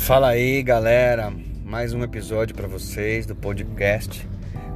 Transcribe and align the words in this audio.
Fala 0.00 0.28
aí, 0.28 0.62
galera. 0.62 1.32
Mais 1.62 1.92
um 1.92 2.02
episódio 2.02 2.56
para 2.56 2.66
vocês 2.66 3.26
do 3.26 3.36
podcast 3.36 4.26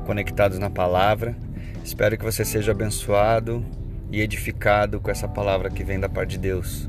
Conectados 0.06 0.58
na 0.58 0.70
Palavra. 0.70 1.34
Espero 1.82 2.16
que 2.16 2.22
você 2.22 2.44
seja 2.44 2.70
abençoado 2.70 3.64
e 4.12 4.20
edificado 4.20 5.00
com 5.00 5.10
essa 5.10 5.26
palavra 5.26 5.70
que 5.70 5.82
vem 5.82 5.98
da 5.98 6.08
parte 6.08 6.32
de 6.32 6.38
Deus. 6.38 6.88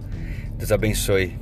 Deus 0.58 0.72
abençoe. 0.72 1.34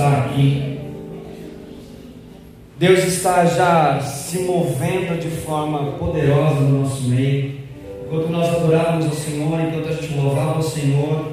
Está 0.00 0.24
aqui. 0.24 0.78
Deus 2.78 3.04
está 3.04 3.44
já 3.44 4.00
se 4.00 4.38
movendo 4.38 5.20
de 5.20 5.28
forma 5.28 5.92
poderosa 5.92 6.60
no 6.60 6.80
nosso 6.80 7.02
meio. 7.02 7.60
Enquanto 8.06 8.28
nós 8.30 8.48
adorávamos 8.48 9.06
ao 9.06 9.12
Senhor, 9.12 9.60
enquanto 9.60 9.88
a 9.88 9.92
gente 9.92 10.14
louvava 10.14 10.56
ao 10.56 10.62
Senhor, 10.62 11.32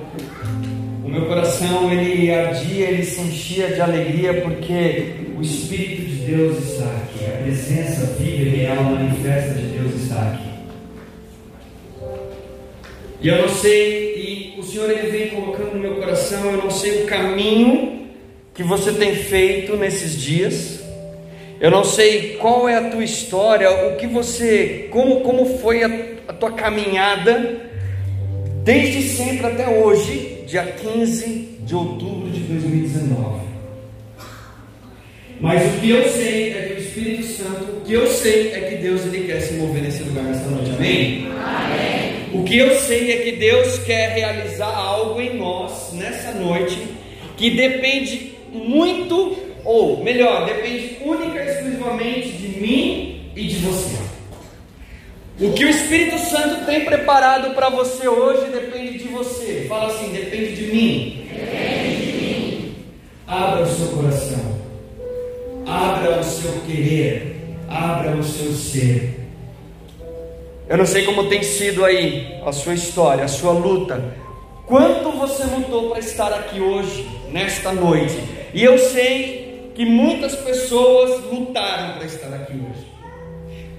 o 1.03 1.07
meu 1.07 1.25
coração 1.27 1.89
ele 1.89 2.29
ardia, 2.33 2.89
ele 2.89 3.05
se 3.05 3.21
enchia 3.21 3.69
de 3.69 3.79
alegria 3.79 4.41
porque 4.41 5.13
o 5.37 5.41
Espírito 5.41 6.01
de 6.01 6.15
Deus 6.25 6.57
está 6.57 6.85
aqui. 6.85 7.25
A 7.25 7.43
presença 7.43 8.05
viva 8.19 8.43
e 8.43 8.49
real 8.49 8.83
manifesta 8.83 9.53
de 9.53 9.67
Deus 9.67 9.95
está 9.95 10.21
aqui. 10.21 10.47
E 13.21 13.27
eu 13.29 13.41
não 13.41 13.49
sei, 13.49 14.55
e 14.55 14.59
o 14.59 14.63
Senhor 14.63 14.91
ele 14.91 15.09
vem 15.09 15.29
colocando 15.29 15.73
no 15.73 15.79
meu 15.79 15.95
coração, 15.95 16.51
eu 16.51 16.57
não 16.57 16.69
sei 16.69 17.03
o 17.03 17.05
caminho 17.05 17.96
que 18.57 18.63
você 18.63 18.91
tem 18.91 19.15
feito 19.15 19.77
nesses 19.77 20.19
dias. 20.19 20.79
Eu 21.61 21.69
não 21.69 21.83
sei 21.83 22.37
qual 22.41 22.67
é 22.67 22.75
a 22.75 22.89
tua 22.89 23.03
história, 23.03 23.69
o 23.87 23.97
que 23.97 24.07
você, 24.07 24.87
como, 24.89 25.21
como 25.21 25.59
foi 25.59 25.83
a, 25.83 25.89
a 26.27 26.33
tua 26.33 26.51
caminhada 26.51 27.61
desde 28.63 29.03
sempre 29.03 29.45
até 29.45 29.69
hoje, 29.69 30.43
dia 30.47 30.63
15 30.63 31.59
de 31.61 31.75
outubro 31.75 32.31
de 32.31 32.39
2019. 32.39 33.47
Mas 35.39 35.63
o 35.63 35.79
que 35.79 35.91
eu 35.91 36.09
sei 36.09 36.53
é 36.53 36.61
que 36.63 36.73
o 36.73 36.77
Espírito 36.79 37.23
Santo, 37.25 37.77
o 37.77 37.81
que 37.81 37.93
eu 37.93 38.07
sei 38.07 38.53
é 38.53 38.61
que 38.61 38.75
Deus 38.77 39.05
ele 39.05 39.27
quer 39.27 39.39
se 39.39 39.53
mover 39.53 39.83
nesse 39.83 40.01
lugar 40.01 40.23
nessa 40.23 40.49
noite. 40.49 40.71
Amém? 40.71 41.27
Amém. 41.27 42.17
O 42.33 42.43
que 42.43 42.57
eu 42.57 42.75
sei 42.75 43.11
é 43.11 43.17
que 43.17 43.33
Deus 43.33 43.77
quer 43.79 44.15
realizar 44.15 44.75
algo 44.75 45.21
em 45.21 45.37
nós 45.37 45.93
nessa 45.93 46.31
noite 46.31 46.87
que 47.37 47.51
depende 47.51 48.36
muito, 48.51 49.37
ou 49.63 50.03
melhor, 50.03 50.45
depende 50.45 50.97
única 51.01 51.43
e 51.43 51.47
exclusivamente 51.47 52.29
de 52.29 52.59
mim 52.59 53.31
e 53.35 53.47
de 53.47 53.55
você. 53.57 53.97
O 55.39 55.53
que 55.53 55.65
o 55.65 55.69
Espírito 55.69 56.17
Santo 56.17 56.65
tem 56.65 56.83
preparado 56.83 57.53
para 57.53 57.69
você 57.69 58.07
hoje 58.07 58.49
depende 58.51 58.97
de 58.97 59.07
você. 59.09 59.65
Fala 59.69 59.93
assim, 59.93 60.11
depende 60.11 60.55
de 60.55 60.73
mim. 60.73 61.27
Depende 61.31 62.05
de 62.05 62.17
mim. 62.17 62.75
Abra 63.27 63.63
o 63.63 63.67
seu 63.67 63.87
coração. 63.89 64.57
Abra 65.67 66.19
o 66.19 66.23
seu 66.23 66.53
querer. 66.65 67.35
Abra 67.69 68.15
o 68.15 68.23
seu 68.23 68.51
ser. 68.53 69.19
Eu 70.67 70.75
não 70.75 70.87
sei 70.87 71.05
como 71.05 71.29
tem 71.29 71.43
sido 71.43 71.85
aí 71.85 72.39
a 72.43 72.51
sua 72.51 72.73
história, 72.73 73.23
a 73.23 73.27
sua 73.27 73.51
luta. 73.51 74.03
Quanto 74.67 75.11
você 75.11 75.45
lutou 75.45 75.91
para 75.91 75.99
estar 75.99 76.27
aqui 76.33 76.59
hoje, 76.59 77.09
nesta 77.31 77.71
noite? 77.71 78.21
E 78.53 78.61
eu 78.61 78.77
sei 78.77 79.71
que 79.73 79.85
muitas 79.85 80.35
pessoas 80.35 81.23
lutaram 81.31 81.93
para 81.93 82.05
estar 82.05 82.27
aqui 82.33 82.51
hoje. 82.51 82.85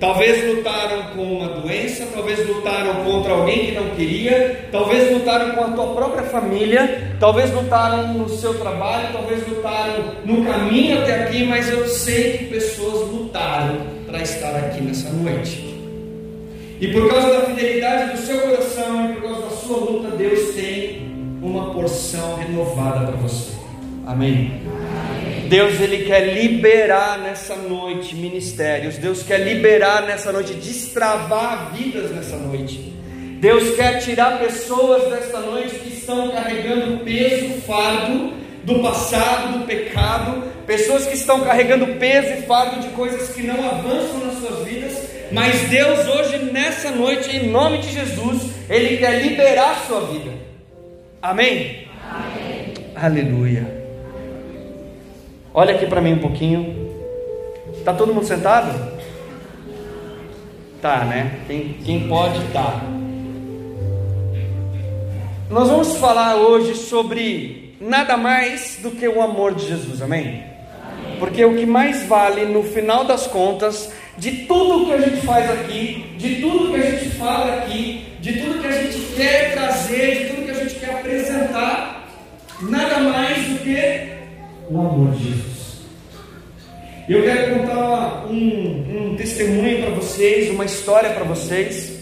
Talvez 0.01 0.47
lutaram 0.47 1.15
com 1.15 1.25
uma 1.25 1.49
doença, 1.61 2.09
talvez 2.11 2.49
lutaram 2.49 3.05
contra 3.05 3.35
alguém 3.35 3.67
que 3.67 3.73
não 3.73 3.91
queria, 3.91 4.67
talvez 4.73 5.13
lutaram 5.13 5.57
com 5.57 5.65
a 5.65 5.69
tua 5.73 5.95
própria 5.95 6.23
família, 6.23 7.17
talvez 7.21 7.53
lutaram 7.53 8.15
no 8.15 8.27
seu 8.27 8.55
trabalho, 8.59 9.09
talvez 9.13 9.47
lutaram 9.47 10.15
no 10.25 10.43
caminho 10.47 11.03
até 11.03 11.25
aqui, 11.25 11.45
mas 11.45 11.69
eu 11.69 11.87
sei 11.87 12.39
que 12.39 12.45
pessoas 12.47 13.11
lutaram 13.11 13.77
para 14.07 14.23
estar 14.23 14.57
aqui 14.57 14.81
nessa 14.81 15.11
noite. 15.11 15.78
E 16.81 16.89
por 16.89 17.09
causa 17.09 17.29
da 17.29 17.41
fidelidade 17.47 18.13
do 18.13 18.19
seu 18.19 18.39
coração 18.39 19.11
e 19.11 19.15
por 19.15 19.23
causa 19.23 19.43
da 19.43 19.51
sua 19.51 19.77
luta, 19.79 20.17
Deus 20.17 20.55
tem 20.55 21.09
uma 21.43 21.73
porção 21.73 22.37
renovada 22.37 23.07
para 23.07 23.17
você. 23.17 23.53
Amém. 24.07 24.63
Deus 25.49 25.81
ele 25.81 26.05
quer 26.05 26.35
liberar 26.35 27.19
nessa 27.19 27.57
noite 27.57 28.15
ministérios. 28.15 28.97
Deus 28.97 29.23
quer 29.23 29.41
liberar 29.41 30.03
nessa 30.03 30.31
noite, 30.31 30.55
destravar 30.55 31.73
vidas 31.75 32.11
nessa 32.11 32.37
noite. 32.37 32.95
Deus 33.41 33.75
quer 33.77 33.99
tirar 33.99 34.39
pessoas 34.39 35.11
desta 35.11 35.41
noite 35.41 35.75
que 35.77 35.89
estão 35.95 36.31
carregando 36.31 37.05
peso, 37.05 37.61
fardo 37.67 38.33
do 38.65 38.81
passado, 38.81 39.59
do 39.59 39.67
pecado, 39.67 40.43
pessoas 40.67 41.07
que 41.07 41.15
estão 41.15 41.41
carregando 41.41 41.87
peso 41.99 42.39
e 42.39 42.43
fardo 42.43 42.81
de 42.81 42.89
coisas 42.89 43.31
que 43.31 43.43
não 43.43 43.69
avançam 43.69 44.27
nas 44.27 44.39
suas 44.39 44.67
vidas, 44.67 44.93
mas 45.33 45.69
Deus 45.69 46.07
hoje 46.07 46.39
nessa 46.53 46.91
noite, 46.91 47.37
em 47.37 47.49
nome 47.49 47.79
de 47.79 47.91
Jesus, 47.91 48.51
ele 48.69 48.97
quer 48.97 49.23
liberar 49.23 49.73
a 49.73 49.87
sua 49.87 50.01
vida. 50.03 50.31
Amém. 51.21 51.87
Amém. 52.11 52.75
Aleluia. 52.95 53.67
Olha 55.53 55.75
aqui 55.75 55.87
para 55.87 56.01
mim 56.01 56.15
um 56.15 56.19
pouquinho. 56.19 56.89
Tá 57.85 57.93
todo 57.93 58.15
mundo 58.15 58.27
sentado? 58.27 58.99
Tá, 60.81 61.05
né? 61.05 61.41
Quem, 61.47 61.75
quem 61.85 62.09
pode, 62.09 62.41
tá. 62.53 62.81
Nós 65.51 65.69
vamos 65.69 65.97
falar 65.97 66.37
hoje 66.37 66.75
sobre 66.75 67.75
nada 67.81 68.17
mais 68.17 68.79
do 68.83 68.91
que 68.91 69.09
o 69.09 69.23
amor 69.23 69.55
de 69.55 69.67
Jesus, 69.67 70.03
amém? 70.03 70.21
amém? 70.21 71.17
Porque 71.19 71.45
o 71.45 71.57
que 71.57 71.67
mais 71.67 72.07
vale 72.07 72.45
no 72.45 72.63
final 72.63 73.05
das 73.05 73.27
contas, 73.27 73.93
de 74.19 74.33
tudo 74.47 74.87
que 74.87 74.93
a 74.93 75.01
gente 75.01 75.27
faz 75.27 75.51
aqui, 75.51 76.15
de 76.19 76.37
tudo 76.41 76.73
que 76.73 76.81
a 76.81 76.91
gente 76.91 77.11
fala 77.11 77.55
aqui, 77.55 78.05
de 78.21 78.33
tudo 78.41 78.61
que 78.61 78.67
a 78.67 78.83
gente 78.83 78.99
quer 79.15 79.53
trazer, 79.53 80.19
de 80.19 80.25
tudo 80.31 80.45
que 80.45 80.51
a 80.51 80.55
gente 80.55 80.75
quer 80.75 80.91
apresentar, 80.91 82.09
nada 82.61 82.99
mais 82.99 83.47
do 83.47 83.59
que 83.61 84.09
o 84.69 84.81
amor 84.81 85.13
de 85.13 85.25
Jesus. 85.25 85.59
Eu 87.09 87.23
quero 87.23 87.61
contar 87.61 88.27
um, 88.27 89.13
um 89.13 89.17
testemunho 89.17 89.83
para 89.83 89.91
vocês, 89.95 90.51
uma 90.51 90.65
história 90.65 91.11
para 91.11 91.25
vocês, 91.25 91.99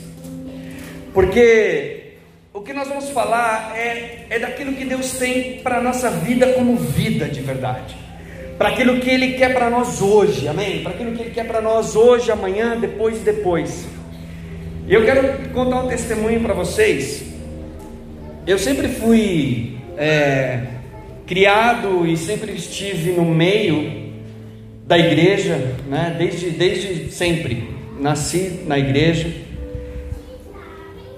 porque 1.13 2.15
o 2.53 2.61
que 2.61 2.73
nós 2.73 2.89
vamos 2.89 3.11
falar 3.11 3.77
é, 3.77 4.27
é 4.31 4.39
daquilo 4.39 4.73
que 4.73 4.85
Deus 4.85 5.13
tem 5.13 5.61
para 5.61 5.77
a 5.79 5.83
nossa 5.83 6.11
vida 6.11 6.55
como 6.55 6.77
vida 6.77 7.29
de 7.29 7.41
verdade, 7.41 7.95
para 8.59 8.71
aquilo 8.71 9.01
que 9.01 9.11
Ele 9.11 9.35
quer 9.35 9.53
para 9.53 9.69
nós 9.69 10.01
hoje, 10.01 10.49
amém? 10.49 10.83
Para 10.83 10.93
aquilo 10.93 11.13
que 11.13 11.23
Ele 11.23 11.31
quer 11.31 11.47
para 11.47 11.61
nós 11.61 11.95
hoje, 11.95 12.31
amanhã, 12.31 12.79
depois 12.79 13.19
e 13.19 13.21
depois. 13.21 13.87
E 14.89 14.95
eu 14.95 15.05
quero 15.05 15.51
contar 15.51 15.83
um 15.83 15.89
testemunho 15.89 16.41
para 16.41 16.55
vocês. 16.55 17.25
Eu 18.47 18.59
sempre 18.59 18.89
fui 18.89 19.79
é, 19.99 20.61
criado 21.27 22.07
e 22.07 22.17
sempre 22.17 22.53
estive 22.53 23.11
no 23.11 23.25
meio 23.25 24.15
da 24.87 24.97
igreja, 24.97 25.75
né? 25.89 26.15
desde, 26.17 26.51
desde 26.51 27.11
sempre. 27.11 27.69
Nasci 27.99 28.61
na 28.67 28.79
igreja. 28.79 29.29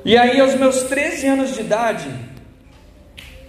E 0.05 0.17
aí, 0.17 0.41
aos 0.41 0.55
meus 0.55 0.85
13 0.85 1.27
anos 1.27 1.55
de 1.55 1.61
idade, 1.61 2.09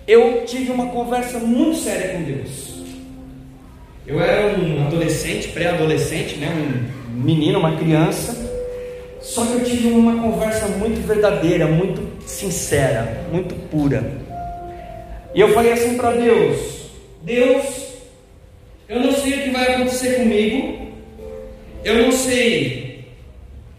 eu 0.05 0.43
tive 0.45 0.71
uma 0.71 0.87
conversa 0.87 1.39
muito 1.39 1.77
séria 1.77 2.09
com 2.09 2.23
Deus. 2.23 2.68
Eu 4.09 4.19
era 4.19 4.57
um 4.57 4.87
adolescente, 4.87 5.49
pré-adolescente, 5.49 6.37
né? 6.37 6.49
um 7.15 7.21
menino, 7.21 7.59
uma 7.59 7.77
criança. 7.77 8.35
Só 9.21 9.45
que 9.45 9.53
eu 9.53 9.63
tive 9.63 9.89
uma 9.89 10.19
conversa 10.19 10.67
muito 10.67 11.05
verdadeira, 11.05 11.67
muito 11.67 12.01
sincera, 12.25 13.27
muito 13.31 13.53
pura. 13.69 14.11
E 15.35 15.39
eu 15.39 15.53
falei 15.53 15.73
assim 15.73 15.95
para 15.95 16.13
Deus: 16.13 16.89
Deus, 17.21 17.65
eu 18.87 18.99
não 18.99 19.11
sei 19.11 19.33
o 19.33 19.43
que 19.43 19.49
vai 19.51 19.75
acontecer 19.75 20.15
comigo. 20.15 20.87
Eu 21.83 22.01
não 22.01 22.11
sei 22.11 23.05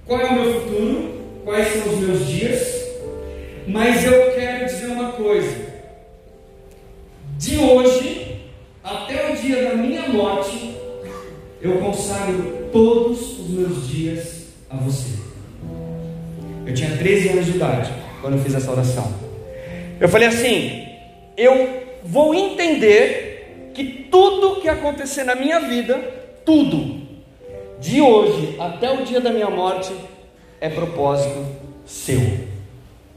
qual 0.07 0.21
é 0.21 0.27
o 0.27 0.33
meu 0.33 0.61
futuro, 0.61 1.13
quais 1.45 1.67
são 1.73 1.93
os 1.93 1.99
meus 1.99 2.29
dias. 2.29 2.85
Mas 3.67 4.05
eu 4.05 4.31
quero 4.31 4.65
dizer 4.67 4.87
uma 4.87 5.11
coisa. 5.11 5.57
De 7.37 7.57
hoje 7.57 8.20
até 8.91 9.31
o 9.31 9.37
dia 9.37 9.71
da 9.71 9.75
minha 9.77 10.09
morte, 10.09 10.75
eu 11.63 11.79
consagro 11.79 12.69
todos 12.73 13.39
os 13.39 13.49
meus 13.51 13.87
dias 13.87 14.47
a 14.69 14.77
você. 14.77 15.21
Eu 16.67 16.75
tinha 16.75 16.97
13 16.97 17.29
anos 17.29 17.47
de 17.47 17.53
idade 17.53 17.93
quando 18.21 18.37
eu 18.37 18.43
fiz 18.43 18.55
essa 18.55 18.71
oração. 18.71 19.13
Eu 20.01 20.09
falei 20.09 20.27
assim: 20.27 20.89
eu 21.37 21.85
vou 22.03 22.35
entender 22.35 23.71
que 23.75 23.85
tudo 24.11 24.61
que 24.61 24.69
acontecer 24.69 25.23
na 25.23 25.37
minha 25.37 25.61
vida, 25.61 25.97
tudo, 26.45 27.07
de 27.79 28.01
hoje 28.01 28.57
até 28.59 28.91
o 28.93 29.05
dia 29.05 29.21
da 29.21 29.31
minha 29.31 29.51
morte, 29.51 29.95
é 30.61 30.69
propósito 30.69 31.47
seu. 31.87 32.21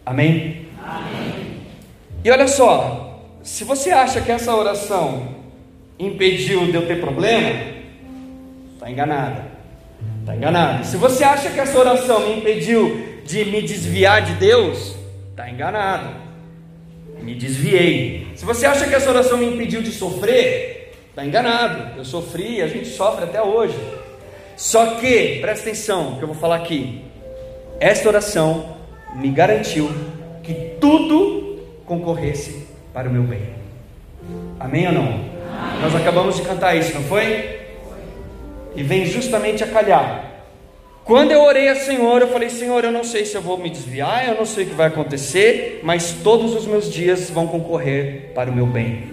Amém? 0.05 0.67
Amém. 0.85 1.63
E 2.23 2.29
olha 2.29 2.47
só, 2.47 3.21
se 3.41 3.63
você 3.63 3.89
acha 3.89 4.21
que 4.21 4.31
essa 4.31 4.55
oração 4.55 5.32
impediu 5.99 6.65
de 6.65 6.75
eu 6.75 6.85
ter 6.87 6.99
problema, 6.99 7.51
está 8.73 8.89
enganada. 8.89 9.53
Está 10.21 10.35
enganado. 10.35 10.85
Se 10.85 10.97
você 10.97 11.23
acha 11.23 11.49
que 11.49 11.59
essa 11.59 11.77
oração 11.77 12.21
me 12.21 12.37
impediu 12.37 13.21
de 13.25 13.45
me 13.45 13.61
desviar 13.61 14.21
de 14.21 14.33
Deus, 14.33 14.95
está 15.31 15.49
enganado. 15.49 16.15
Me 17.21 17.35
desviei. 17.35 18.27
Se 18.35 18.45
você 18.45 18.65
acha 18.65 18.87
que 18.87 18.95
essa 18.95 19.09
oração 19.09 19.37
me 19.37 19.45
impediu 19.45 19.81
de 19.81 19.91
sofrer, 19.91 20.93
está 21.09 21.25
enganado. 21.25 21.97
Eu 21.97 22.05
sofri, 22.05 22.61
a 22.61 22.67
gente 22.67 22.87
sofre 22.87 23.25
até 23.25 23.41
hoje. 23.41 23.75
Só 24.55 24.95
que, 24.95 25.39
presta 25.41 25.69
atenção, 25.69 26.15
que 26.17 26.23
eu 26.23 26.27
vou 26.27 26.37
falar 26.37 26.57
aqui. 26.57 27.01
Esta 27.79 28.07
oração 28.07 28.77
me 29.15 29.29
garantiu 29.29 29.89
que 30.41 30.53
tudo 30.79 31.59
concorresse 31.85 32.67
para 32.93 33.09
o 33.09 33.11
meu 33.11 33.23
bem. 33.23 33.41
Amém 34.59 34.87
ou 34.87 34.93
não? 34.93 35.32
Nós 35.81 35.95
acabamos 35.95 36.35
de 36.35 36.41
cantar 36.43 36.75
isso, 36.75 36.93
não 36.93 37.03
foi? 37.03 37.59
E 38.75 38.83
vem 38.83 39.05
justamente 39.05 39.63
a 39.63 39.67
calhar. 39.67 40.31
Quando 41.03 41.31
eu 41.31 41.43
orei 41.43 41.67
ao 41.69 41.75
Senhor, 41.75 42.21
eu 42.21 42.29
falei: 42.29 42.49
Senhor, 42.49 42.83
eu 42.83 42.91
não 42.91 43.03
sei 43.03 43.25
se 43.25 43.35
eu 43.35 43.41
vou 43.41 43.57
me 43.57 43.69
desviar, 43.69 44.27
eu 44.27 44.35
não 44.35 44.45
sei 44.45 44.63
o 44.63 44.67
que 44.67 44.73
vai 44.73 44.87
acontecer, 44.87 45.81
mas 45.83 46.15
todos 46.23 46.55
os 46.55 46.65
meus 46.65 46.91
dias 46.91 47.29
vão 47.29 47.45
concorrer 47.47 48.31
para 48.33 48.49
o 48.49 48.55
meu 48.55 48.65
bem. 48.65 49.11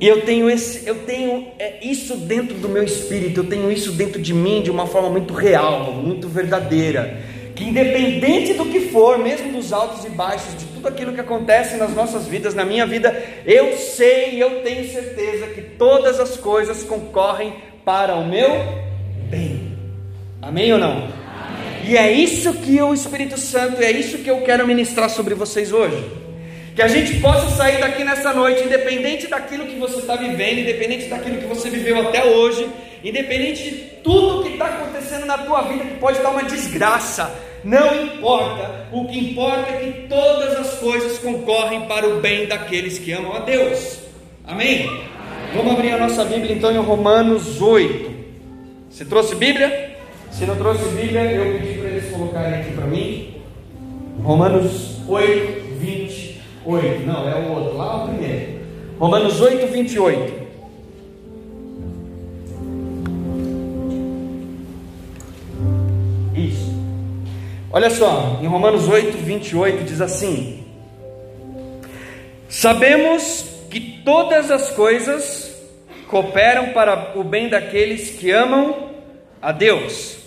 E 0.00 0.08
eu 0.08 0.22
tenho 0.22 0.48
esse, 0.48 0.88
eu 0.88 0.94
tenho 1.04 1.48
é, 1.58 1.78
isso 1.82 2.16
dentro 2.16 2.56
do 2.56 2.68
meu 2.68 2.82
espírito, 2.82 3.40
eu 3.40 3.44
tenho 3.44 3.70
isso 3.70 3.92
dentro 3.92 4.20
de 4.20 4.32
mim 4.32 4.62
de 4.62 4.70
uma 4.70 4.86
forma 4.86 5.10
muito 5.10 5.34
real, 5.34 5.92
muito 5.92 6.26
verdadeira. 6.26 7.20
Que 7.60 7.68
independente 7.68 8.54
do 8.54 8.64
que 8.64 8.80
for, 8.88 9.18
mesmo 9.18 9.52
dos 9.52 9.70
altos 9.70 10.02
e 10.06 10.08
baixos, 10.08 10.56
de 10.56 10.64
tudo 10.64 10.88
aquilo 10.88 11.12
que 11.12 11.20
acontece 11.20 11.76
nas 11.76 11.94
nossas 11.94 12.26
vidas, 12.26 12.54
na 12.54 12.64
minha 12.64 12.86
vida, 12.86 13.14
eu 13.44 13.76
sei 13.76 14.36
e 14.36 14.40
eu 14.40 14.62
tenho 14.62 14.90
certeza 14.90 15.46
que 15.48 15.60
todas 15.60 16.18
as 16.18 16.38
coisas 16.38 16.82
concorrem 16.84 17.52
para 17.84 18.14
o 18.14 18.26
meu 18.26 18.48
bem. 19.28 19.76
Amém 20.40 20.72
ou 20.72 20.78
não? 20.78 20.92
Amém. 20.92 21.10
E 21.84 21.98
é 21.98 22.10
isso 22.10 22.50
que 22.54 22.80
o 22.80 22.94
Espírito 22.94 23.38
Santo, 23.38 23.82
é 23.82 23.90
isso 23.90 24.16
que 24.16 24.30
eu 24.30 24.40
quero 24.40 24.66
ministrar 24.66 25.10
sobre 25.10 25.34
vocês 25.34 25.70
hoje. 25.70 26.02
Que 26.74 26.80
a 26.80 26.88
gente 26.88 27.20
possa 27.20 27.50
sair 27.50 27.78
daqui 27.78 28.02
nessa 28.04 28.32
noite, 28.32 28.64
independente 28.64 29.26
daquilo 29.26 29.66
que 29.66 29.78
você 29.78 29.98
está 29.98 30.16
vivendo, 30.16 30.60
independente 30.60 31.10
daquilo 31.10 31.36
que 31.36 31.46
você 31.46 31.68
viveu 31.68 32.08
até 32.08 32.24
hoje, 32.24 32.66
independente 33.04 33.64
de 33.64 33.76
tudo 34.02 34.44
que 34.44 34.54
está 34.54 34.64
acontecendo 34.64 35.26
na 35.26 35.36
tua 35.36 35.60
vida, 35.60 35.84
que 35.84 35.98
pode 35.98 36.20
dar 36.20 36.30
uma 36.30 36.44
desgraça, 36.44 37.49
não 37.64 38.04
importa, 38.04 38.86
o 38.92 39.06
que 39.06 39.30
importa 39.30 39.70
é 39.70 39.78
que 39.78 40.08
todas 40.08 40.58
as 40.58 40.78
coisas 40.78 41.18
concorrem 41.18 41.82
para 41.82 42.08
o 42.08 42.20
bem 42.20 42.46
daqueles 42.46 42.98
que 42.98 43.12
amam 43.12 43.34
a 43.34 43.40
Deus. 43.40 43.98
Amém? 44.46 44.88
Amém. 44.88 45.00
Vamos 45.54 45.72
abrir 45.72 45.92
a 45.92 45.98
nossa 45.98 46.24
Bíblia 46.24 46.54
então 46.54 46.70
em 46.70 46.78
Romanos 46.78 47.60
8. 47.60 48.10
Você 48.88 49.04
trouxe 49.04 49.34
Bíblia? 49.34 49.96
Se 50.30 50.46
não 50.46 50.56
trouxe 50.56 50.84
Bíblia, 50.94 51.22
eu 51.22 51.58
pedi 51.58 51.78
para 51.78 51.88
eles 51.88 52.10
colocarem 52.10 52.60
aqui 52.60 52.72
para 52.72 52.86
mim. 52.86 53.34
Romanos 54.22 55.00
8, 55.08 55.76
28. 55.78 57.06
Não, 57.06 57.28
é 57.28 57.34
o 57.34 57.52
outro, 57.52 57.76
lá 57.76 58.04
o 58.04 58.08
primeiro. 58.08 58.60
Romanos 58.98 59.40
8, 59.40 59.66
28. 59.66 60.49
Olha 67.70 67.90
só, 67.90 68.38
em 68.42 68.46
Romanos 68.46 68.88
8, 68.88 69.16
28 69.18 69.84
diz 69.84 70.00
assim: 70.00 70.64
Sabemos 72.48 73.44
que 73.70 73.80
todas 74.04 74.50
as 74.50 74.70
coisas 74.70 75.54
cooperam 76.08 76.70
para 76.70 77.12
o 77.16 77.22
bem 77.22 77.48
daqueles 77.48 78.10
que 78.10 78.30
amam 78.30 78.90
a 79.40 79.52
Deus 79.52 80.20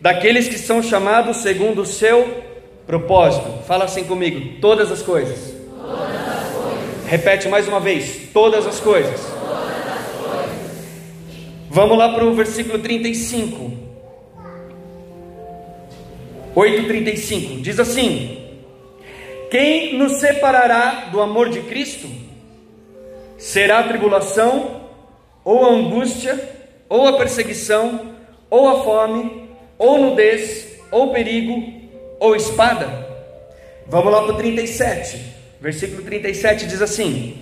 daqueles 0.00 0.48
que 0.48 0.58
são 0.58 0.82
chamados 0.82 1.38
segundo 1.38 1.82
o 1.82 1.86
seu 1.86 2.42
propósito. 2.86 3.64
Fala 3.66 3.84
assim 3.84 4.04
comigo: 4.04 4.60
todas 4.60 4.90
as 4.90 5.02
coisas. 5.02 5.54
Todas 5.80 6.16
as 6.16 6.52
coisas. 6.52 7.06
Repete 7.06 7.48
mais 7.48 7.68
uma 7.68 7.80
vez: 7.80 8.28
todas 8.32 8.66
as 8.66 8.80
coisas. 8.80 9.20
Todas 9.20 9.68
as 9.88 10.10
coisas. 10.12 10.56
Vamos 11.70 11.98
lá 11.98 12.12
para 12.12 12.24
o 12.24 12.34
versículo 12.34 12.78
35. 12.78 13.75
8,35 16.56 17.60
diz 17.60 17.78
assim: 17.78 18.38
Quem 19.50 19.98
nos 19.98 20.14
separará 20.20 21.10
do 21.12 21.20
amor 21.20 21.50
de 21.50 21.60
Cristo? 21.60 22.08
Será 23.36 23.80
a 23.80 23.88
tribulação, 23.88 24.80
ou 25.44 25.66
a 25.66 25.72
angústia, 25.74 26.40
ou 26.88 27.06
a 27.06 27.18
perseguição, 27.18 28.16
ou 28.48 28.68
a 28.70 28.82
fome, 28.82 29.50
ou 29.76 29.98
nudez, 29.98 30.78
ou 30.90 31.12
perigo, 31.12 31.62
ou 32.18 32.34
espada. 32.34 33.06
Vamos 33.86 34.10
lá 34.10 34.22
para 34.22 34.32
o 34.32 34.36
37, 34.38 35.20
versículo 35.60 36.02
37 36.04 36.66
diz 36.66 36.80
assim: 36.80 37.36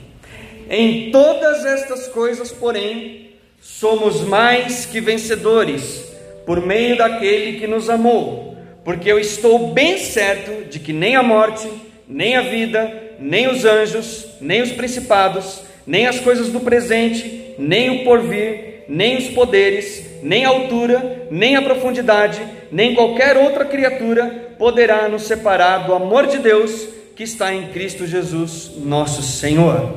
Em 0.69 1.13
todas 1.13 1.65
estas 1.65 2.09
coisas, 2.09 2.51
porém, 2.51 3.31
somos 3.61 4.23
mais 4.23 4.85
que 4.85 5.01
vencedores, 5.01 6.05
por 6.45 6.61
meio 6.61 6.99
daquele 6.99 7.61
que 7.61 7.69
nos 7.69 7.89
amou, 7.89 8.54
porque 8.85 9.11
eu 9.11 9.19
estou 9.19 9.73
bem 9.73 9.99
certo 9.99 10.69
de 10.69 10.79
que 10.79 10.93
nem 10.93 11.17
a 11.17 11.23
morte, 11.23 11.69
nem 12.07 12.37
a 12.37 12.43
vida, 12.43 13.15
nem 13.19 13.49
os 13.49 13.65
anjos, 13.65 14.27
nem 14.41 14.61
os 14.61 14.73
principados, 14.73 15.63
nem 15.87 16.07
as 16.07 16.21
coisas 16.21 16.51
do 16.51 16.61
presente, 16.61 17.55
nem 17.59 17.91
o 17.91 18.05
porvir, 18.05 18.85
nem 18.89 19.17
os 19.17 19.29
poderes, 19.29 20.23
nem 20.23 20.45
a 20.45 20.49
altura, 20.49 21.27
nem 21.31 21.57
a 21.57 21.63
profundidade, 21.63 22.41
nem 22.71 22.95
qualquer 22.95 23.37
outra 23.37 23.65
criatura 23.65 24.55
poderá 24.59 25.09
nos 25.09 25.23
separar 25.23 25.87
do 25.87 25.95
amor 25.95 26.27
de 26.27 26.39
Deus 26.39 26.89
que 27.17 27.23
está 27.23 27.55
em 27.55 27.69
Cristo 27.69 28.07
Jesus, 28.07 28.73
nosso 28.77 29.23
Senhor. 29.23 29.95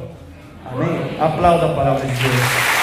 Amém? 0.66 1.18
Aplauda 1.20 1.66
a 1.66 1.76
palavra 1.76 2.06
de 2.06 2.14
Deus. 2.14 2.77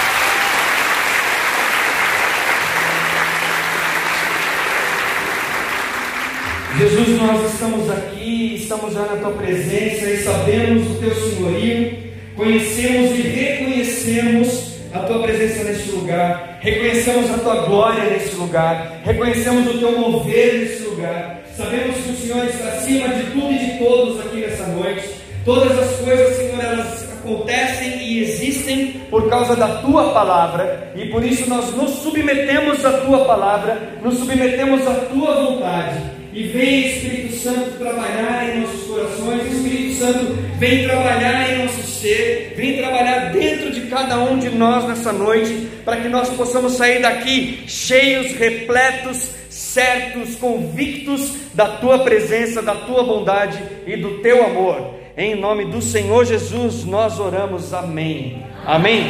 Jesus, 6.77 7.21
nós 7.21 7.53
estamos 7.53 7.89
aqui, 7.89 8.55
estamos 8.55 8.93
já 8.93 8.99
na 8.99 9.15
tua 9.15 9.31
presença 9.31 10.09
e 10.09 10.17
sabemos 10.17 10.91
o 10.91 10.95
teu 10.95 11.15
senhorio, 11.15 11.97
conhecemos 12.35 13.17
e 13.17 13.21
reconhecemos 13.21 14.75
a 14.93 14.99
tua 14.99 15.19
presença 15.19 15.63
neste 15.63 15.91
lugar, 15.91 16.59
reconhecemos 16.59 17.31
a 17.31 17.37
tua 17.37 17.55
glória 17.67 18.03
neste 18.09 18.35
lugar, 18.35 18.99
reconhecemos 19.05 19.73
o 19.73 19.79
teu 19.79 19.97
mover 19.97 20.59
neste 20.59 20.83
lugar. 20.83 21.43
Sabemos 21.55 21.95
que 21.95 22.11
o 22.11 22.15
Senhor 22.17 22.45
está 22.45 22.67
acima 22.67 23.07
de 23.07 23.23
tudo 23.31 23.53
e 23.53 23.57
de 23.57 23.79
todos 23.79 24.19
aqui 24.19 24.37
nessa 24.41 24.67
noite. 24.67 25.09
Todas 25.45 25.79
as 25.79 25.95
coisas, 26.01 26.35
Senhor, 26.35 26.61
elas 26.61 27.07
acontecem 27.13 27.99
e 28.03 28.19
existem 28.19 28.87
por 29.09 29.29
causa 29.29 29.55
da 29.55 29.77
tua 29.77 30.11
palavra, 30.11 30.91
e 30.93 31.05
por 31.05 31.23
isso 31.23 31.49
nós 31.49 31.73
nos 31.73 31.91
submetemos 32.01 32.83
à 32.83 32.91
tua 32.99 33.23
palavra, 33.23 33.97
nos 34.03 34.17
submetemos 34.17 34.85
à 34.85 34.93
tua 34.93 35.35
vontade. 35.35 36.14
E 36.35 36.43
vem 36.43 36.87
Espírito 36.89 37.33
Santo 37.37 37.77
trabalhar 37.79 38.49
em 38.49 38.59
nossos 38.59 38.87
corações, 38.87 39.53
Espírito 39.53 39.93
Santo 39.95 40.33
vem 40.59 40.83
trabalhar 40.83 41.49
em 41.49 41.63
nosso 41.63 41.81
ser, 41.83 42.53
vem 42.57 42.75
trabalhar 42.75 43.31
dentro 43.31 43.71
de 43.71 43.87
cada 43.87 44.19
um 44.19 44.37
de 44.37 44.49
nós 44.49 44.83
nessa 44.83 45.13
noite, 45.13 45.69
para 45.85 45.95
que 45.95 46.09
nós 46.09 46.29
possamos 46.31 46.73
sair 46.73 47.01
daqui 47.01 47.63
cheios, 47.67 48.33
repletos, 48.33 49.31
certos, 49.49 50.35
convictos 50.35 51.31
da 51.53 51.77
tua 51.77 51.99
presença, 51.99 52.61
da 52.61 52.75
tua 52.75 53.01
bondade 53.05 53.57
e 53.87 53.95
do 53.95 54.17
teu 54.17 54.45
amor. 54.45 54.93
Em 55.15 55.35
nome 55.35 55.63
do 55.63 55.81
Senhor 55.81 56.25
Jesus, 56.25 56.83
nós 56.83 57.17
oramos. 57.17 57.73
Amém. 57.73 58.43
Amém. 58.65 59.05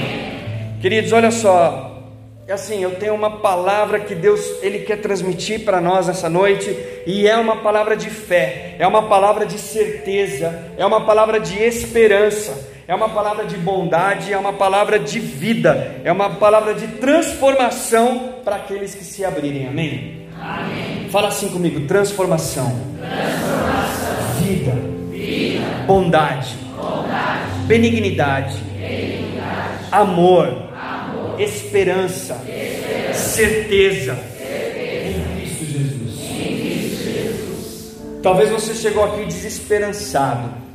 Queridos, 0.79 1.12
olha 1.12 1.32
só, 1.32 1.94
é 2.47 2.53
assim, 2.53 2.83
eu 2.83 2.95
tenho 2.95 3.15
uma 3.15 3.37
palavra 3.37 3.99
que 3.99 4.13
Deus 4.13 4.39
ele 4.61 4.79
quer 4.79 4.97
transmitir 4.97 5.65
para 5.65 5.81
nós 5.81 6.07
essa 6.07 6.29
noite 6.29 6.77
e 7.07 7.27
é 7.27 7.35
uma 7.35 7.57
palavra 7.57 7.97
de 7.97 8.09
fé, 8.09 8.75
é 8.77 8.85
uma 8.85 9.03
palavra 9.03 9.45
de 9.45 9.57
certeza, 9.57 10.71
é 10.77 10.85
uma 10.85 11.01
palavra 11.01 11.39
de 11.39 11.57
esperança, 11.63 12.69
é 12.87 12.93
uma 12.93 13.09
palavra 13.09 13.45
de 13.45 13.57
bondade, 13.57 14.31
é 14.31 14.37
uma 14.37 14.53
palavra 14.53 14.99
de 14.99 15.19
vida, 15.19 15.95
é 16.03 16.11
uma 16.11 16.35
palavra 16.35 16.75
de 16.75 16.87
transformação 16.87 18.35
para 18.43 18.57
aqueles 18.57 18.93
que 18.93 19.03
se 19.03 19.25
abrirem. 19.25 19.67
Amém. 19.67 20.27
Amém. 20.39 21.09
Fala 21.09 21.29
assim 21.29 21.49
comigo, 21.49 21.87
transformação. 21.87 22.79
Transformação. 22.99 24.41
Vida. 24.41 24.71
Vida. 25.09 25.65
Bondade. 25.87 26.55
Bondade. 26.77 27.65
Benignidade. 27.65 28.55
Benignidade 28.77 29.25
amor, 29.91 30.47
amor. 30.47 30.65
Esperança, 31.39 32.41
esperança, 32.47 33.13
certeza, 33.13 34.15
certeza. 34.15 34.19
Em, 35.05 35.37
Cristo 35.37 35.65
Jesus. 35.65 36.19
em 36.31 36.59
Cristo 36.59 37.03
Jesus. 37.03 37.97
Talvez 38.21 38.49
você 38.49 38.73
chegou 38.73 39.03
aqui 39.03 39.25
desesperançado. 39.25 40.65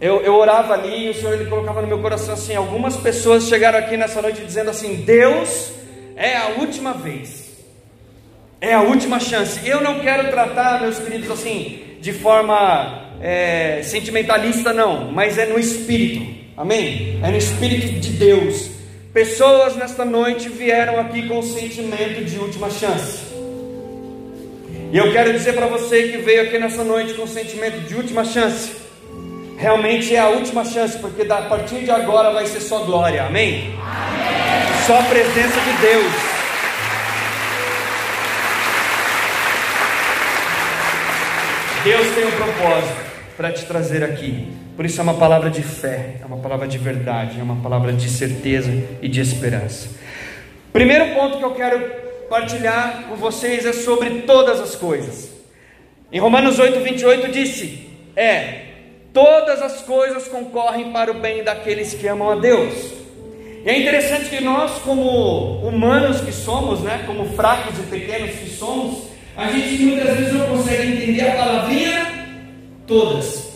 Eu, 0.00 0.20
eu 0.22 0.34
orava 0.34 0.74
ali 0.74 1.06
e 1.06 1.10
o 1.10 1.14
Senhor 1.14 1.32
ele 1.34 1.46
colocava 1.46 1.80
no 1.80 1.88
meu 1.88 2.00
coração 2.00 2.34
assim: 2.34 2.54
algumas 2.54 2.96
pessoas 2.96 3.48
chegaram 3.48 3.78
aqui 3.78 3.96
nessa 3.96 4.20
noite 4.20 4.44
dizendo 4.44 4.70
assim: 4.70 4.96
Deus 4.96 5.72
é 6.16 6.36
a 6.36 6.48
última 6.58 6.92
vez. 6.92 7.44
É 8.60 8.74
a 8.74 8.82
última 8.82 9.20
chance. 9.20 9.60
Eu 9.68 9.82
não 9.82 10.00
quero 10.00 10.30
tratar, 10.30 10.80
meus 10.80 10.98
queridos, 10.98 11.30
assim, 11.30 11.82
de 12.00 12.12
forma 12.12 13.12
é, 13.20 13.82
sentimentalista, 13.82 14.72
não, 14.72 15.12
mas 15.12 15.38
é 15.38 15.46
no 15.46 15.58
espírito. 15.58 16.44
Amém? 16.56 17.20
É 17.22 17.30
no 17.30 17.36
espírito 17.36 18.00
de 18.00 18.10
Deus. 18.10 18.70
Pessoas 19.14 19.76
nesta 19.76 20.04
noite 20.04 20.48
vieram 20.48 20.98
aqui 20.98 21.28
com 21.28 21.38
o 21.38 21.42
sentimento 21.44 22.24
de 22.24 22.36
última 22.36 22.68
chance. 22.68 23.20
E 24.92 24.98
eu 24.98 25.12
quero 25.12 25.32
dizer 25.32 25.52
para 25.52 25.68
você 25.68 26.08
que 26.08 26.16
veio 26.16 26.42
aqui 26.42 26.58
nessa 26.58 26.82
noite 26.82 27.14
com 27.14 27.22
o 27.22 27.28
sentimento 27.28 27.78
de 27.86 27.94
última 27.94 28.24
chance. 28.24 28.72
Realmente 29.56 30.16
é 30.16 30.18
a 30.18 30.30
última 30.30 30.64
chance, 30.64 30.98
porque 30.98 31.22
a 31.22 31.42
partir 31.42 31.84
de 31.84 31.92
agora 31.92 32.32
vai 32.32 32.44
ser 32.48 32.58
só 32.58 32.80
glória. 32.80 33.22
Amém? 33.26 33.78
Amém. 33.80 34.84
Só 34.84 34.98
a 34.98 35.02
presença 35.04 35.60
de 35.60 35.72
Deus. 35.80 36.12
Deus 41.84 42.14
tem 42.16 42.26
um 42.26 42.32
propósito 42.32 43.03
para 43.36 43.52
te 43.52 43.64
trazer 43.64 44.02
aqui. 44.02 44.48
Por 44.76 44.84
isso 44.84 45.00
é 45.00 45.02
uma 45.02 45.14
palavra 45.14 45.50
de 45.50 45.62
fé, 45.62 46.16
é 46.20 46.24
uma 46.24 46.38
palavra 46.38 46.66
de 46.66 46.78
verdade, 46.78 47.38
é 47.38 47.42
uma 47.42 47.56
palavra 47.56 47.92
de 47.92 48.08
certeza 48.08 48.70
e 49.00 49.08
de 49.08 49.20
esperança. 49.20 49.88
Primeiro 50.72 51.14
ponto 51.14 51.38
que 51.38 51.44
eu 51.44 51.54
quero 51.54 51.80
partilhar 52.28 53.04
com 53.08 53.16
vocês 53.16 53.64
é 53.64 53.72
sobre 53.72 54.22
todas 54.22 54.60
as 54.60 54.74
coisas. 54.74 55.30
Em 56.10 56.18
Romanos 56.18 56.58
8, 56.58 56.80
28 56.80 57.30
disse: 57.30 57.88
É, 58.16 58.62
todas 59.12 59.62
as 59.62 59.82
coisas 59.82 60.28
concorrem 60.28 60.92
para 60.92 61.10
o 61.10 61.14
bem 61.14 61.44
daqueles 61.44 61.94
que 61.94 62.06
amam 62.06 62.30
a 62.30 62.36
Deus. 62.36 62.92
E 63.64 63.68
é 63.68 63.78
interessante 63.78 64.28
que 64.28 64.42
nós, 64.42 64.78
como 64.80 65.66
humanos 65.66 66.20
que 66.20 66.32
somos, 66.32 66.80
né, 66.80 67.02
como 67.06 67.24
fracos 67.34 67.78
e 67.78 67.82
pequenos 67.84 68.32
que 68.32 68.50
somos, 68.50 69.04
a 69.36 69.46
gente 69.50 69.82
muitas 69.82 70.16
vezes 70.18 70.34
não 70.34 70.46
consegue 70.48 70.92
entender 70.92 71.28
a 71.28 71.36
palavrinha 71.36 72.23
todas. 72.86 73.52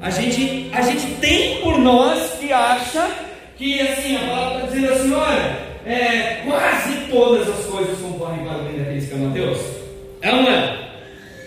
A 0.00 0.10
gente, 0.10 0.70
a 0.72 0.82
gente 0.82 1.14
tem 1.20 1.60
por 1.60 1.78
nós 1.78 2.32
que 2.40 2.52
acha 2.52 3.08
que 3.56 3.80
assim, 3.80 4.16
a 4.16 4.20
palavra 4.20 4.56
está 4.56 4.66
dizendo 4.66 4.92
assim, 4.92 5.12
olha, 5.12 5.58
é, 5.86 6.42
quase 6.44 6.92
todas 7.10 7.48
as 7.48 7.64
coisas 7.66 7.98
concorrem 8.00 8.44
para 8.44 8.58
o 8.58 8.64
bem 8.64 8.78
daqueles 8.78 9.08
que 9.08 9.14
amam 9.14 9.30
a 9.30 9.32
Deus. 9.32 9.58
É 10.20 10.32
uma. 10.32 10.82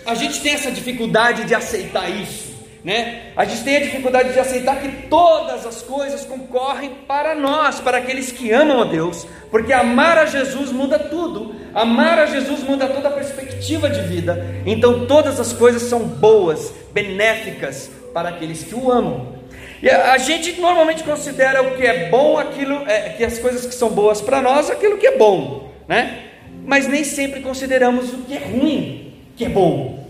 A 0.06 0.14
gente 0.14 0.40
tem 0.40 0.54
essa 0.54 0.70
dificuldade 0.70 1.44
de 1.44 1.54
aceitar 1.54 2.08
isso. 2.08 2.45
Né? 2.86 3.32
A 3.34 3.44
gente 3.44 3.64
tem 3.64 3.78
a 3.78 3.80
dificuldade 3.80 4.32
de 4.32 4.38
aceitar 4.38 4.80
que 4.80 5.08
todas 5.08 5.66
as 5.66 5.82
coisas 5.82 6.24
concorrem 6.24 6.88
para 7.08 7.34
nós, 7.34 7.80
para 7.80 7.98
aqueles 7.98 8.30
que 8.30 8.52
amam 8.52 8.80
a 8.80 8.84
Deus, 8.84 9.26
porque 9.50 9.72
amar 9.72 10.16
a 10.16 10.26
Jesus 10.26 10.70
muda 10.70 10.96
tudo, 10.96 11.52
amar 11.74 12.16
a 12.16 12.26
Jesus 12.26 12.62
muda 12.62 12.86
toda 12.86 13.08
a 13.08 13.10
perspectiva 13.10 13.90
de 13.90 14.02
vida, 14.02 14.62
então 14.64 15.04
todas 15.04 15.40
as 15.40 15.52
coisas 15.52 15.82
são 15.82 15.98
boas, 16.04 16.72
benéficas 16.92 17.90
para 18.14 18.28
aqueles 18.28 18.62
que 18.62 18.76
o 18.76 18.88
amam. 18.88 19.34
E 19.82 19.90
a 19.90 20.16
gente 20.16 20.52
normalmente 20.60 21.02
considera 21.02 21.64
o 21.64 21.76
que 21.76 21.84
é 21.84 22.08
bom, 22.08 22.38
aquilo, 22.38 22.88
é, 22.88 23.08
que 23.16 23.24
as 23.24 23.36
coisas 23.40 23.66
que 23.66 23.74
são 23.74 23.90
boas 23.90 24.20
para 24.20 24.40
nós, 24.40 24.70
aquilo 24.70 24.96
que 24.96 25.08
é 25.08 25.18
bom, 25.18 25.72
né? 25.88 26.22
Mas 26.64 26.86
nem 26.86 27.02
sempre 27.02 27.40
consideramos 27.40 28.12
o 28.12 28.18
que 28.18 28.36
é 28.36 28.38
ruim, 28.38 29.12
que 29.36 29.44
é 29.44 29.48
bom. 29.48 30.06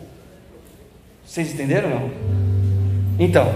Vocês 1.25 1.55
entenderam 1.55 1.89
não? 1.89 2.36
Então, 3.19 3.53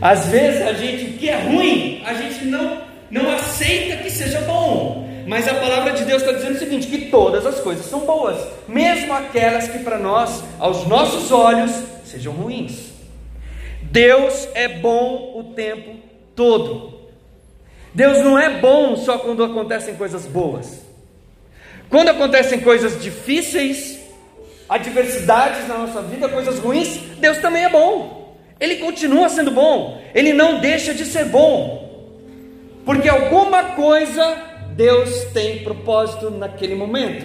às 0.00 0.26
vezes 0.26 0.62
a 0.62 0.72
gente, 0.72 1.04
o 1.04 1.18
que 1.18 1.28
é 1.28 1.36
ruim, 1.36 2.02
a 2.04 2.14
gente 2.14 2.44
não, 2.44 2.82
não 3.10 3.30
aceita 3.30 4.02
que 4.02 4.10
seja 4.10 4.40
bom. 4.42 5.08
Mas 5.26 5.48
a 5.48 5.54
palavra 5.54 5.92
de 5.92 6.04
Deus 6.04 6.22
está 6.22 6.32
dizendo 6.32 6.56
o 6.56 6.58
seguinte: 6.58 6.86
que 6.86 7.06
todas 7.06 7.46
as 7.46 7.60
coisas 7.60 7.86
são 7.86 8.00
boas, 8.00 8.36
mesmo 8.68 9.12
aquelas 9.12 9.68
que 9.68 9.78
para 9.78 9.98
nós, 9.98 10.42
aos 10.58 10.86
nossos 10.86 11.32
olhos, 11.32 11.72
sejam 12.04 12.32
ruins. 12.32 12.92
Deus 13.82 14.48
é 14.54 14.68
bom 14.68 15.34
o 15.38 15.54
tempo 15.54 15.96
todo. 16.34 16.94
Deus 17.94 18.18
não 18.18 18.38
é 18.38 18.58
bom 18.58 18.96
só 18.96 19.18
quando 19.18 19.44
acontecem 19.44 19.94
coisas 19.94 20.26
boas. 20.26 20.82
Quando 21.88 22.08
acontecem 22.08 22.60
coisas 22.60 23.00
difíceis, 23.00 24.00
adversidades 24.68 25.68
na 25.68 25.78
nossa 25.78 26.02
vida, 26.02 26.28
coisas 26.28 26.58
ruins, 26.58 26.98
Deus 27.18 27.38
também 27.38 27.64
é 27.64 27.68
bom. 27.68 28.23
Ele 28.60 28.76
continua 28.76 29.28
sendo 29.28 29.50
bom, 29.50 30.00
ele 30.14 30.32
não 30.32 30.60
deixa 30.60 30.94
de 30.94 31.04
ser 31.04 31.26
bom, 31.26 32.08
porque 32.84 33.08
alguma 33.08 33.64
coisa 33.74 34.36
Deus 34.76 35.24
tem 35.32 35.62
propósito 35.64 36.30
naquele 36.30 36.74
momento. 36.74 37.24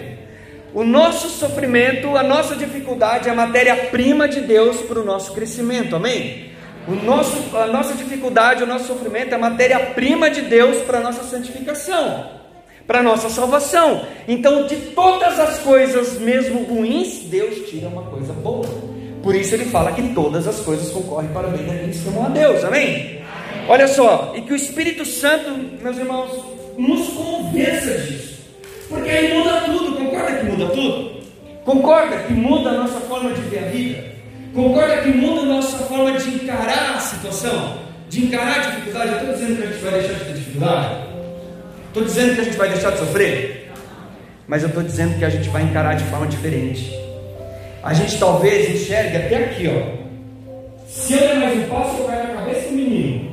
O 0.72 0.84
nosso 0.84 1.28
sofrimento, 1.28 2.16
a 2.16 2.22
nossa 2.22 2.54
dificuldade 2.54 3.28
é 3.28 3.32
a 3.32 3.34
matéria-prima 3.34 4.28
de 4.28 4.40
Deus 4.40 4.80
para 4.82 5.00
o 5.00 5.04
nosso 5.04 5.32
crescimento, 5.32 5.96
amém? 5.96 6.50
O 6.86 6.92
nosso, 6.92 7.56
a 7.56 7.66
nossa 7.66 7.94
dificuldade, 7.94 8.62
o 8.62 8.66
nosso 8.66 8.86
sofrimento 8.86 9.32
é 9.32 9.34
a 9.34 9.38
matéria-prima 9.38 10.30
de 10.30 10.42
Deus 10.42 10.78
para 10.82 10.98
a 10.98 11.00
nossa 11.00 11.24
santificação, 11.24 12.24
para 12.86 13.00
a 13.00 13.02
nossa 13.02 13.28
salvação. 13.28 14.06
Então, 14.28 14.66
de 14.66 14.76
todas 14.76 15.38
as 15.40 15.58
coisas, 15.58 16.18
mesmo 16.20 16.62
ruins, 16.62 17.24
Deus 17.24 17.68
tira 17.68 17.88
uma 17.88 18.02
coisa 18.02 18.32
boa. 18.32 18.66
Por 19.22 19.34
isso 19.34 19.54
ele 19.54 19.66
fala 19.66 19.92
que 19.92 20.02
todas 20.14 20.46
as 20.46 20.60
coisas 20.60 20.90
concorrem 20.90 21.28
para 21.30 21.48
bem 21.48 21.66
daqueles 21.66 22.00
que 22.00 22.08
amam 22.08 22.26
a 22.26 22.28
Deus. 22.28 22.64
Amém? 22.64 23.20
Olha 23.68 23.86
só, 23.86 24.32
e 24.34 24.40
que 24.40 24.52
o 24.52 24.56
Espírito 24.56 25.04
Santo, 25.04 25.50
meus 25.82 25.98
irmãos, 25.98 26.30
nos 26.78 27.08
convença 27.10 27.98
disso. 27.98 28.40
Porque 28.88 29.10
aí 29.10 29.34
muda 29.34 29.60
tudo, 29.60 29.96
concorda 29.96 30.36
que 30.36 30.44
muda 30.46 30.66
tudo? 30.66 31.20
Concorda 31.64 32.16
que 32.16 32.32
muda 32.32 32.70
a 32.70 32.72
nossa 32.72 33.00
forma 33.00 33.32
de 33.32 33.42
ver 33.42 33.58
a 33.58 33.68
vida? 33.68 34.04
Concorda 34.54 34.96
que 35.02 35.10
muda 35.10 35.42
a 35.42 35.44
nossa 35.44 35.76
forma 35.84 36.18
de 36.18 36.28
encarar 36.30 36.96
a 36.96 36.98
situação? 36.98 37.78
De 38.08 38.24
encarar 38.24 38.56
a 38.56 38.70
dificuldade? 38.70 39.12
Eu 39.12 39.18
estou 39.18 39.32
dizendo 39.34 39.56
que 39.56 39.62
a 39.62 39.66
gente 39.66 39.82
vai 39.82 39.92
deixar 39.92 40.14
de 40.14 40.24
ter 40.24 40.34
dificuldade? 40.34 40.94
Estou 41.88 42.04
dizendo 42.04 42.34
que 42.34 42.40
a 42.40 42.44
gente 42.44 42.56
vai 42.56 42.68
deixar 42.70 42.90
de 42.90 42.98
sofrer? 42.98 43.72
Mas 44.48 44.62
eu 44.62 44.68
estou 44.68 44.82
dizendo 44.82 45.18
que 45.18 45.24
a 45.24 45.30
gente 45.30 45.48
vai 45.50 45.62
encarar 45.62 45.94
de 45.94 46.04
forma 46.04 46.26
diferente 46.26 47.09
a 47.82 47.94
gente 47.94 48.18
talvez 48.18 48.68
enxergue 48.68 49.16
até 49.16 49.36
aqui, 49.36 49.68
ó. 49.68 50.00
Se 50.86 51.14
eu 51.14 51.20
der 51.20 51.36
mais 51.36 51.58
um 51.58 51.68
passo, 51.68 51.98
eu 51.98 52.04
caio 52.06 52.28
na 52.28 52.34
cabeça 52.34 52.68
do 52.68 52.74
menino. 52.74 53.30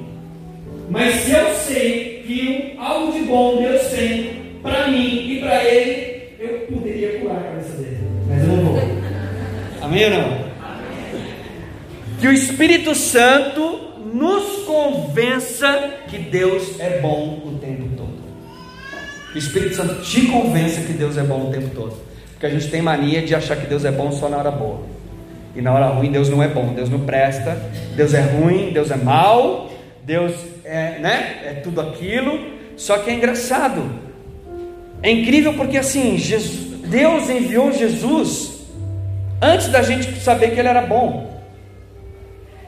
Mas 0.90 1.16
se 1.16 1.32
eu 1.32 1.54
sei 1.56 2.24
que 2.26 2.76
algo 2.80 3.12
de 3.12 3.26
bom 3.26 3.58
Deus 3.58 3.82
tem 3.88 4.60
para 4.62 4.88
mim 4.88 5.32
e 5.32 5.40
para 5.40 5.64
ele, 5.64 6.36
eu 6.40 6.60
poderia 6.72 7.20
curar 7.20 7.38
a 7.38 7.44
cabeça 7.44 7.78
dele. 7.78 7.98
Mas 8.28 8.42
eu 8.42 8.48
não 8.48 8.64
vou. 8.64 8.80
Amém 9.82 10.06
ou 10.06 10.12
não? 10.12 10.48
Que 12.20 12.28
o 12.28 12.32
Espírito 12.32 12.96
Santo 12.96 13.80
nos 14.14 14.64
convença 14.66 15.94
que 16.08 16.18
Deus 16.18 16.80
é 16.80 17.00
bom 17.00 17.44
o 17.46 17.58
tempo 17.60 17.90
todo. 17.96 18.18
Que 19.32 19.38
o 19.38 19.40
Espírito 19.40 19.76
Santo 19.76 20.02
te 20.02 20.26
convença 20.28 20.82
que 20.82 20.94
Deus 20.94 21.18
é 21.18 21.24
bom 21.24 21.50
o 21.50 21.52
tempo 21.52 21.70
todo. 21.76 22.07
Porque 22.38 22.46
a 22.46 22.50
gente 22.52 22.70
tem 22.70 22.84
mania 22.84 23.24
de 23.24 23.34
achar 23.34 23.58
que 23.58 23.66
Deus 23.66 23.84
é 23.84 23.92
bom 23.92 24.12
só 24.12 24.30
na 24.30 24.38
hora 24.38 24.52
boa. 24.52 24.82
E 25.56 25.62
na 25.62 25.74
hora 25.74 25.88
ruim 25.88 26.12
Deus 26.12 26.30
não 26.30 26.44
é 26.44 26.48
bom, 26.48 26.72
Deus 26.72 26.88
não 26.88 27.00
presta, 27.00 27.60
Deus 27.96 28.14
é 28.14 28.22
ruim, 28.22 28.70
Deus 28.72 28.92
é 28.92 28.96
mal, 28.96 29.72
Deus 30.04 30.36
é, 30.64 31.00
né, 31.00 31.42
é 31.44 31.54
tudo 31.64 31.82
aquilo. 31.82 32.40
Só 32.76 33.00
que 33.00 33.10
é 33.10 33.16
engraçado. 33.16 33.90
É 35.02 35.10
incrível 35.10 35.56
porque 35.56 35.80
assim, 35.80 36.16
Jesus, 36.16 36.80
Deus 36.88 37.28
enviou 37.28 37.72
Jesus 37.72 38.68
antes 39.42 39.70
da 39.70 39.82
gente 39.82 40.20
saber 40.20 40.52
que 40.52 40.60
ele 40.60 40.70
era 40.70 40.84
bom. 40.84 41.42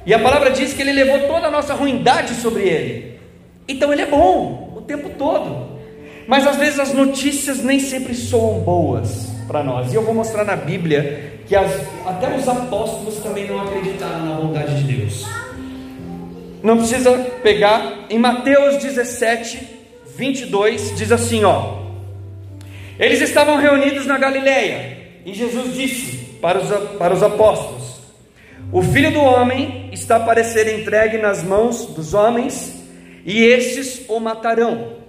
E 0.03 0.15
a 0.15 0.17
palavra 0.17 0.49
diz 0.49 0.73
que 0.73 0.81
ele 0.81 0.93
levou 0.93 1.27
toda 1.27 1.45
a 1.45 1.51
nossa 1.51 1.75
ruindade 1.75 2.33
sobre 2.33 2.63
ele. 2.63 3.19
Então 3.67 3.93
ele 3.93 4.01
é 4.01 4.07
bom 4.07 4.73
o 4.77 4.81
tempo 4.81 5.09
todo. 5.09 5.77
Mas 6.27 6.47
às 6.47 6.57
vezes 6.57 6.79
as 6.79 6.91
notícias 6.91 7.63
nem 7.63 7.79
sempre 7.79 8.15
soam 8.15 8.61
boas 8.61 9.38
para 9.50 9.63
nós. 9.63 9.91
E 9.91 9.96
eu 9.96 10.03
vou 10.03 10.13
mostrar 10.13 10.46
na 10.46 10.56
Bíblia 10.56 11.41
que 11.48 11.56
as, 11.56 11.72
até 12.06 12.34
os 12.38 12.48
apóstolos 12.48 13.18
também 13.18 13.48
não 13.48 13.60
acreditaram 13.60 14.24
na 14.24 14.36
vontade 14.36 14.84
de 14.84 14.96
Deus. 14.96 15.25
Não 16.62 16.77
precisa 16.77 17.12
pegar, 17.41 18.06
em 18.10 18.20
Mateus 18.20 18.77
17, 18.77 19.68
22, 20.15 20.96
diz 20.96 21.12
assim: 21.12 21.44
ó. 21.44 21.79
Eles 23.00 23.22
estavam 23.22 23.58
reunidos 23.58 24.06
na 24.06 24.18
Galileia, 24.18 24.98
e 25.25 25.34
Jesus 25.34 25.74
disse 25.74 26.18
para 26.39 26.60
os, 26.60 26.70
para 26.98 27.13
os 27.13 27.24
apóstolos: 27.24 28.01
O 28.72 28.84
filho 28.84 29.12
do 29.12 29.22
homem 29.22 29.89
está 29.91 30.20
para 30.20 30.44
ser 30.44 30.79
entregue 30.79 31.18
nas 31.18 31.41
mãos 31.41 31.88
dos 31.88 32.13
homens, 32.13 32.84
e 33.25 33.44
estes 33.44 34.03
o 34.08 34.20
matarão 34.20 35.00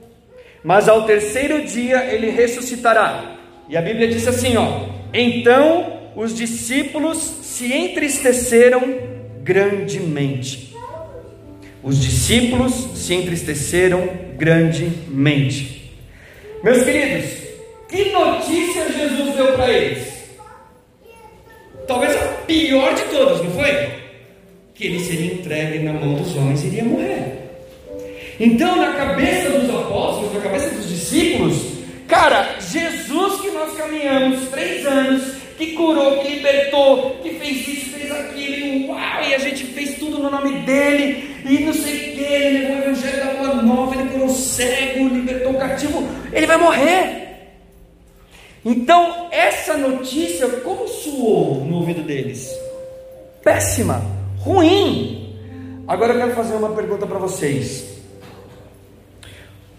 mas 0.62 0.88
ao 0.88 1.06
terceiro 1.06 1.64
dia 1.64 2.04
ele 2.04 2.30
ressuscitará. 2.30 3.38
E 3.70 3.76
a 3.76 3.80
Bíblia 3.80 4.08
diz 4.08 4.26
assim, 4.26 4.56
ó: 4.56 4.86
Então 5.14 6.00
os 6.16 6.36
discípulos 6.36 7.18
se 7.18 7.72
entristeceram 7.72 8.98
grandemente. 9.44 10.74
Os 11.80 12.02
discípulos 12.02 12.74
se 12.96 13.14
entristeceram 13.14 14.10
grandemente. 14.36 15.94
Meus 16.64 16.82
queridos, 16.82 17.30
que 17.88 18.10
notícia 18.10 18.92
Jesus 18.92 19.36
deu 19.36 19.52
para 19.52 19.72
eles? 19.72 20.08
Talvez 21.86 22.14
a 22.16 22.26
pior 22.46 22.92
de 22.94 23.02
todas, 23.04 23.42
não 23.42 23.52
foi? 23.52 23.88
Que 24.74 24.86
ele 24.86 25.00
seria 25.00 25.34
entregue 25.34 25.78
na 25.78 25.92
mão 25.92 26.14
dos 26.14 26.36
homens 26.36 26.64
e 26.64 26.66
iria 26.66 26.84
morrer. 26.84 27.38
Então, 28.38 28.76
na 28.76 28.94
cabeça 28.94 29.50
dos 29.50 29.70
apóstolos, 29.70 30.34
na 30.34 30.40
cabeça 30.40 30.74
dos 30.74 30.88
discípulos, 30.88 31.79
cara, 32.10 32.56
Jesus 32.60 33.40
que 33.40 33.50
nós 33.52 33.74
caminhamos 33.76 34.48
três 34.48 34.84
anos, 34.84 35.36
que 35.56 35.72
curou, 35.72 36.18
que 36.18 36.34
libertou, 36.34 37.12
que 37.22 37.30
fez 37.34 37.68
isso, 37.68 37.90
fez 37.90 38.10
aquilo, 38.10 38.56
e 38.66 38.86
uau, 38.88 39.22
e 39.28 39.34
a 39.34 39.38
gente 39.38 39.64
fez 39.66 39.94
tudo 39.96 40.18
no 40.18 40.30
nome 40.30 40.58
dele, 40.62 41.36
e 41.48 41.60
não 41.60 41.72
sei 41.72 41.94
o 41.94 42.16
que, 42.16 42.20
ele 42.20 42.58
levou 42.58 42.76
o 42.76 42.82
evangelho 42.82 43.24
da 43.24 43.32
boa 43.34 43.62
nova, 43.62 43.94
ele 43.94 44.10
curou 44.10 44.28
cego, 44.28 45.08
libertou 45.08 45.52
o 45.52 45.58
cativo, 45.58 46.06
ele 46.32 46.46
vai 46.46 46.56
morrer. 46.56 47.30
Então, 48.64 49.28
essa 49.30 49.76
notícia, 49.76 50.46
como 50.48 50.86
soou 50.88 51.64
no 51.64 51.76
ouvido 51.76 52.02
deles? 52.02 52.50
Péssima, 53.42 54.02
ruim. 54.38 55.38
Agora 55.88 56.12
eu 56.12 56.18
quero 56.18 56.34
fazer 56.34 56.56
uma 56.56 56.70
pergunta 56.70 57.06
para 57.06 57.18
vocês. 57.18 57.88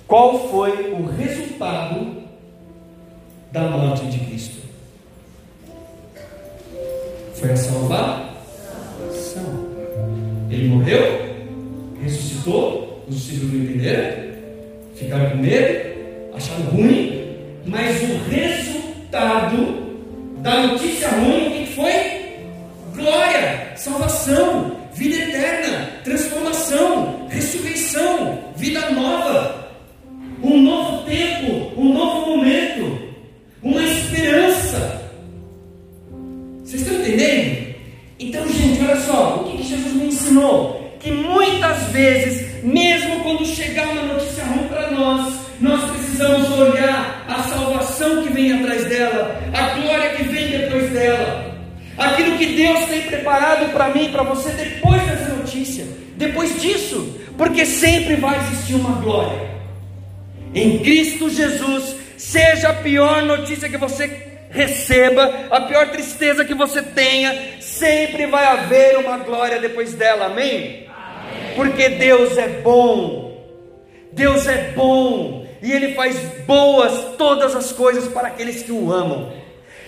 Qual 0.08 0.50
foi 0.50 0.92
o 0.92 1.06
resultado 1.06 2.21
da 3.52 3.62
morte 3.62 4.06
de 4.06 4.20
Cristo? 4.26 4.62
Foi 7.36 7.52
a 7.52 7.56
salvação. 7.56 8.32
Ele 10.50 10.68
morreu, 10.68 11.36
ressuscitou, 12.02 13.04
os 13.08 13.16
discípulos 13.16 13.54
não 13.54 13.64
entenderam, 13.64 14.32
ficaram 14.96 15.30
com 15.32 15.38
medo, 15.38 15.92
acharam 16.34 16.64
ruim, 16.66 17.38
mas 17.66 18.02
o 18.04 18.30
resultado 18.30 19.82
da 20.42 20.68
notícia 20.68 21.10
ruim, 21.10 21.66
que 21.66 21.74
foi? 21.74 22.22
Glória, 22.96 23.72
salvação, 23.76 24.78
vida 24.94 25.16
eterna, 25.16 25.90
transformação, 26.04 27.28
ressurreição, 27.30 28.40
vida 28.56 28.92
nova 28.92 29.62
um 30.44 30.62
novo 30.62 31.06
tempo, 31.06 31.72
um 31.80 31.94
novo 31.94 32.38
momento, 32.38 33.01
uma 33.64 33.84
esperança. 33.84 35.02
Vocês 36.64 36.82
estão 36.82 37.00
entendendo? 37.00 37.76
Então, 38.20 38.48
gente, 38.48 38.82
olha 38.84 38.98
só, 39.02 39.36
o 39.38 39.52
que, 39.52 39.64
Jesus 39.64 39.94
me 39.94 40.08
ensinou? 40.08 40.98
Que 41.00 41.12
muitas 41.12 41.84
vezes, 41.90 42.64
mesmo 42.64 43.22
quando 43.22 43.46
chegar 43.46 43.90
uma 43.90 44.04
notícia 44.04 44.44
ruim 44.46 44.68
para 44.68 44.92
nós, 44.92 45.34
nós 45.60 45.92
precisamos 45.92 46.50
olhar 46.52 47.26
a 47.28 47.44
salvação 47.44 48.24
que 48.24 48.30
vem 48.30 48.54
atrás 48.54 48.86
dela, 48.86 49.42
a 49.54 49.80
glória 49.80 50.10
que 50.12 50.24
vem 50.24 50.50
depois 50.50 50.90
dela, 50.92 51.56
aquilo 51.98 52.38
que 52.38 52.46
Deus 52.48 52.86
tem 52.86 53.02
preparado 53.02 53.72
para 53.74 53.90
mim, 53.90 54.10
para 54.12 54.24
você 54.24 54.52
depois 54.52 55.02
dessa 55.04 55.34
notícia, 55.34 55.88
depois 56.18 56.62
disso, 56.62 57.20
porque 57.38 57.66
sempre 57.66 58.16
vai 58.16 58.40
existir 58.40 58.76
uma 58.76 59.02
glória 59.02 59.52
em 60.54 60.80
Cristo 60.80 61.30
Jesus, 61.30 61.96
seja 62.22 62.70
a 62.70 62.74
pior 62.76 63.24
notícia 63.24 63.68
que 63.68 63.78
você 63.78 64.06
receba, 64.52 65.48
a 65.50 65.62
pior 65.62 65.90
tristeza 65.90 66.46
que 66.46 66.54
você 66.54 66.84
tenha, 66.84 67.60
sempre 67.60 68.28
vai 68.28 68.46
haver 68.46 69.00
uma 69.00 69.18
glória 69.18 69.60
depois 69.60 69.96
dela, 69.96 70.28
amém? 70.28 70.88
amém? 70.88 71.56
Porque 71.56 71.90
Deus 71.90 72.38
é 72.38 72.48
bom, 72.48 73.44
Deus 74.12 74.46
é 74.48 74.72
bom, 74.76 75.48
e 75.64 75.72
Ele 75.72 75.96
faz 75.96 76.16
boas 76.46 77.16
todas 77.18 77.56
as 77.56 77.72
coisas 77.72 78.08
para 78.08 78.28
aqueles 78.28 78.62
que 78.62 78.72
o 78.72 78.94
amam. 78.94 79.34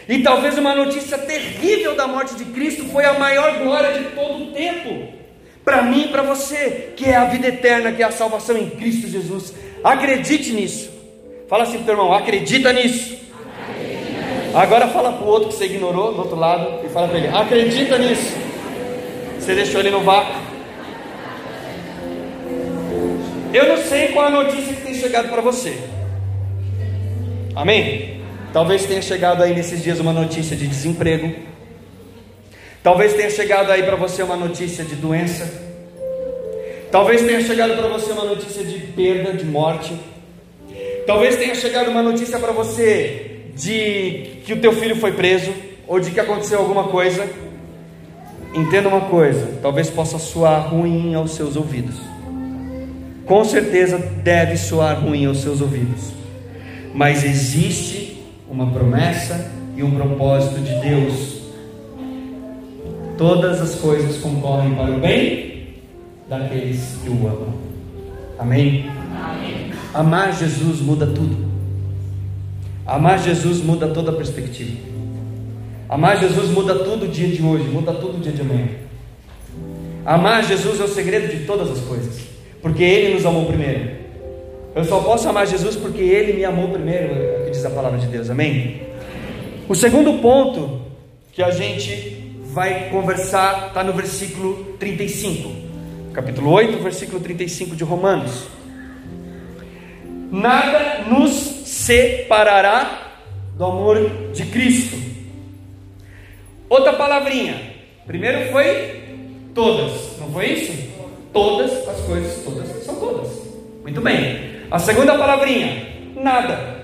E 0.09 0.23
talvez 0.23 0.57
uma 0.57 0.73
notícia 0.73 1.19
terrível 1.19 1.95
da 1.95 2.07
morte 2.07 2.33
de 2.33 2.45
Cristo 2.45 2.85
foi 2.85 3.05
a 3.05 3.13
maior 3.13 3.59
glória 3.59 3.93
de 3.93 4.05
todo 4.15 4.45
o 4.45 4.51
tempo. 4.53 5.13
Para 5.63 5.83
mim 5.83 6.05
e 6.05 6.07
para 6.07 6.23
você, 6.23 6.93
que 6.97 7.05
é 7.05 7.15
a 7.15 7.25
vida 7.25 7.47
eterna, 7.47 7.91
que 7.91 8.01
é 8.01 8.05
a 8.05 8.11
salvação 8.11 8.57
em 8.57 8.71
Cristo 8.71 9.07
Jesus. 9.07 9.53
Acredite 9.83 10.51
nisso. 10.51 10.92
Fala 11.53 11.65
assim 11.65 11.73
para 11.73 11.81
o 11.81 11.85
teu 11.85 11.93
irmão, 11.93 12.13
acredita 12.15 12.73
nisso. 12.73 13.15
Agora 14.55 14.87
fala 14.87 15.13
para 15.13 15.23
o 15.23 15.27
outro 15.27 15.49
que 15.49 15.53
você 15.53 15.65
ignorou 15.65 16.11
do 16.11 16.21
outro 16.21 16.35
lado 16.35 16.83
e 16.83 16.89
fala 16.89 17.07
para 17.07 17.19
ele, 17.19 17.27
acredita 17.27 17.95
nisso. 17.99 18.33
Você 19.37 19.53
deixou 19.53 19.79
ele 19.81 19.91
no 19.91 19.99
vácuo. 19.99 20.33
Eu 23.53 23.67
não 23.67 23.77
sei 23.77 24.07
qual 24.07 24.25
a 24.25 24.29
notícia 24.31 24.73
que 24.73 24.81
tem 24.81 24.95
chegado 24.95 25.29
para 25.29 25.43
você. 25.43 25.77
Amém? 27.55 28.19
Talvez 28.51 28.87
tenha 28.87 29.03
chegado 29.03 29.43
aí 29.43 29.53
nesses 29.53 29.83
dias 29.83 29.99
uma 29.99 30.11
notícia 30.11 30.57
de 30.57 30.65
desemprego. 30.65 31.35
Talvez 32.81 33.13
tenha 33.13 33.29
chegado 33.29 33.71
aí 33.71 33.83
para 33.83 33.95
você 33.95 34.23
uma 34.23 34.35
notícia 34.35 34.83
de 34.83 34.95
doença. 34.95 35.53
Talvez 36.91 37.21
tenha 37.21 37.41
chegado 37.41 37.77
para 37.77 37.89
você 37.89 38.11
uma 38.11 38.25
notícia 38.25 38.63
de 38.63 38.79
perda, 38.87 39.33
de 39.33 39.45
morte. 39.45 39.93
Talvez 41.05 41.35
tenha 41.35 41.55
chegado 41.55 41.91
uma 41.91 42.01
notícia 42.01 42.39
para 42.39 42.51
você 42.51 43.41
de 43.55 44.41
que 44.45 44.53
o 44.53 44.61
teu 44.61 44.71
filho 44.73 44.95
foi 44.95 45.11
preso 45.11 45.51
ou 45.87 45.99
de 45.99 46.11
que 46.11 46.19
aconteceu 46.19 46.59
alguma 46.59 46.85
coisa. 46.85 47.27
Entenda 48.53 48.87
uma 48.87 49.01
coisa, 49.01 49.59
talvez 49.61 49.89
possa 49.89 50.17
soar 50.17 50.69
ruim 50.69 51.13
aos 51.15 51.31
seus 51.31 51.55
ouvidos. 51.55 51.95
Com 53.25 53.43
certeza 53.43 53.97
deve 53.97 54.57
soar 54.57 55.03
ruim 55.03 55.25
aos 55.25 55.41
seus 55.41 55.59
ouvidos. 55.59 56.11
Mas 56.93 57.23
existe 57.23 58.23
uma 58.49 58.71
promessa 58.71 59.51
e 59.75 59.83
um 59.83 59.91
propósito 59.91 60.61
de 60.61 60.75
Deus. 60.87 61.41
Todas 63.17 63.61
as 63.61 63.75
coisas 63.75 64.17
concorrem 64.17 64.75
para 64.75 64.91
o 64.91 64.99
bem 64.99 65.67
daqueles 66.29 66.97
que 67.03 67.09
o 67.09 67.27
amam. 67.27 67.53
Amém? 68.37 68.85
Amém? 69.15 69.62
Amar 69.93 70.33
Jesus 70.33 70.79
muda 70.79 71.05
tudo. 71.05 71.37
Amar 72.85 73.19
Jesus 73.19 73.59
muda 73.59 73.87
toda 73.87 74.11
a 74.11 74.15
perspectiva. 74.15 74.77
Amar 75.87 76.19
Jesus 76.19 76.49
muda 76.49 76.75
tudo 76.75 77.05
o 77.05 77.07
dia 77.07 77.27
de 77.27 77.43
hoje, 77.43 77.65
muda 77.65 77.93
tudo 77.93 78.17
o 78.17 78.19
dia 78.19 78.31
de 78.31 78.41
amanhã. 78.41 78.69
Amar 80.05 80.43
Jesus 80.43 80.79
é 80.79 80.83
o 80.83 80.87
segredo 80.87 81.27
de 81.27 81.45
todas 81.45 81.69
as 81.69 81.79
coisas, 81.79 82.21
porque 82.61 82.83
Ele 82.83 83.13
nos 83.13 83.25
amou 83.25 83.45
primeiro. 83.45 84.03
Eu 84.75 84.83
só 84.83 84.99
posso 84.99 85.29
amar 85.29 85.45
Jesus 85.45 85.75
porque 85.75 86.01
Ele 86.01 86.33
me 86.33 86.43
amou 86.43 86.69
primeiro, 86.69 87.13
é 87.13 87.41
o 87.41 87.45
que 87.45 87.51
diz 87.51 87.63
a 87.63 87.69
palavra 87.69 87.99
de 87.99 88.07
Deus, 88.07 88.29
amém? 88.29 88.81
O 89.69 89.75
segundo 89.75 90.19
ponto 90.19 90.81
que 91.31 91.43
a 91.43 91.51
gente 91.51 92.35
vai 92.51 92.89
conversar 92.89 93.67
está 93.67 93.83
no 93.83 93.93
versículo 93.93 94.75
35 94.79 95.63
capítulo 96.13 96.51
8, 96.51 96.77
versículo 96.77 97.19
35 97.19 97.75
de 97.75 97.83
Romanos. 97.83 98.47
Nada 100.33 101.03
nos 101.07 101.31
separará 101.63 103.11
do 103.55 103.65
amor 103.65 104.31
de 104.33 104.43
Cristo. 104.47 104.97
Outra 106.67 106.93
palavrinha. 106.93 107.55
Primeiro 108.07 108.51
foi 108.51 109.03
todas, 109.53 110.17
não 110.19 110.33
foi 110.33 110.53
isso? 110.53 110.91
Todas 111.31 111.87
as 111.87 112.01
coisas, 112.01 112.43
todas 112.43 112.67
são 112.83 112.95
todas. 112.95 113.29
Muito 113.83 114.01
bem. 114.01 114.63
A 114.71 114.79
segunda 114.79 115.15
palavrinha, 115.15 115.87
nada. 116.15 116.83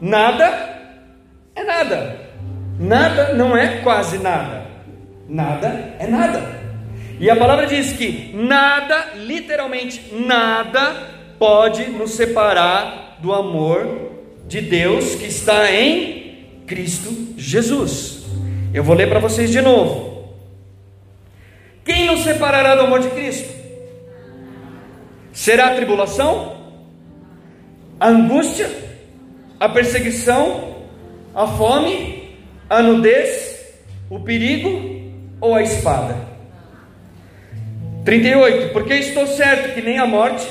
Nada 0.00 0.80
é 1.54 1.62
nada. 1.64 2.20
Nada 2.80 3.34
não 3.34 3.54
é 3.54 3.82
quase 3.82 4.16
nada. 4.16 4.66
Nada 5.28 5.94
é 5.98 6.06
nada. 6.06 6.62
E 7.20 7.28
a 7.28 7.36
palavra 7.36 7.66
diz 7.66 7.92
que 7.92 8.32
nada, 8.34 9.10
literalmente 9.16 10.14
nada, 10.14 11.12
pode 11.42 11.90
nos 11.90 12.12
separar 12.12 13.18
do 13.20 13.32
amor 13.32 14.12
de 14.46 14.60
Deus 14.60 15.16
que 15.16 15.26
está 15.26 15.72
em 15.72 16.62
Cristo 16.68 17.34
Jesus. 17.36 18.22
Eu 18.72 18.84
vou 18.84 18.94
ler 18.94 19.08
para 19.08 19.18
vocês 19.18 19.50
de 19.50 19.60
novo. 19.60 20.36
Quem 21.84 22.06
nos 22.06 22.20
separará 22.20 22.76
do 22.76 22.82
amor 22.82 23.00
de 23.00 23.08
Cristo? 23.08 23.52
Será 25.32 25.72
a 25.72 25.74
tribulação? 25.74 26.58
A 27.98 28.06
angústia? 28.06 28.70
A 29.58 29.68
perseguição? 29.68 30.76
A 31.34 31.48
fome? 31.48 32.36
A 32.70 32.80
nudez? 32.80 33.66
O 34.08 34.20
perigo? 34.20 34.70
Ou 35.40 35.56
a 35.56 35.62
espada? 35.64 36.16
38. 38.04 38.72
Porque 38.72 38.94
estou 38.94 39.26
certo 39.26 39.74
que 39.74 39.82
nem 39.82 39.98
a 39.98 40.06
morte, 40.06 40.46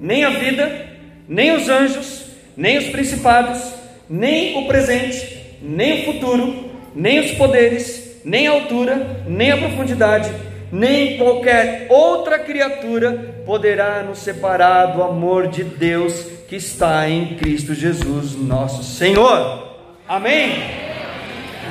nem 0.00 0.24
a 0.24 0.30
vida, 0.30 0.86
nem 1.28 1.52
os 1.54 1.68
anjos, 1.68 2.24
nem 2.56 2.78
os 2.78 2.86
principados, 2.86 3.60
nem 4.08 4.58
o 4.58 4.66
presente, 4.66 5.58
nem 5.62 6.00
o 6.00 6.12
futuro, 6.12 6.70
nem 6.94 7.20
os 7.20 7.32
poderes, 7.32 8.20
nem 8.24 8.48
a 8.48 8.52
altura, 8.52 9.22
nem 9.26 9.52
a 9.52 9.56
profundidade, 9.58 10.30
nem 10.72 11.18
qualquer 11.18 11.86
outra 11.90 12.38
criatura 12.38 13.42
poderá 13.44 14.02
nos 14.02 14.20
separar 14.20 14.86
do 14.86 15.02
amor 15.02 15.48
de 15.48 15.64
Deus 15.64 16.14
que 16.48 16.56
está 16.56 17.08
em 17.08 17.36
Cristo 17.36 17.74
Jesus, 17.74 18.34
nosso 18.36 18.82
Senhor. 18.82 19.76
Amém? 20.08 20.62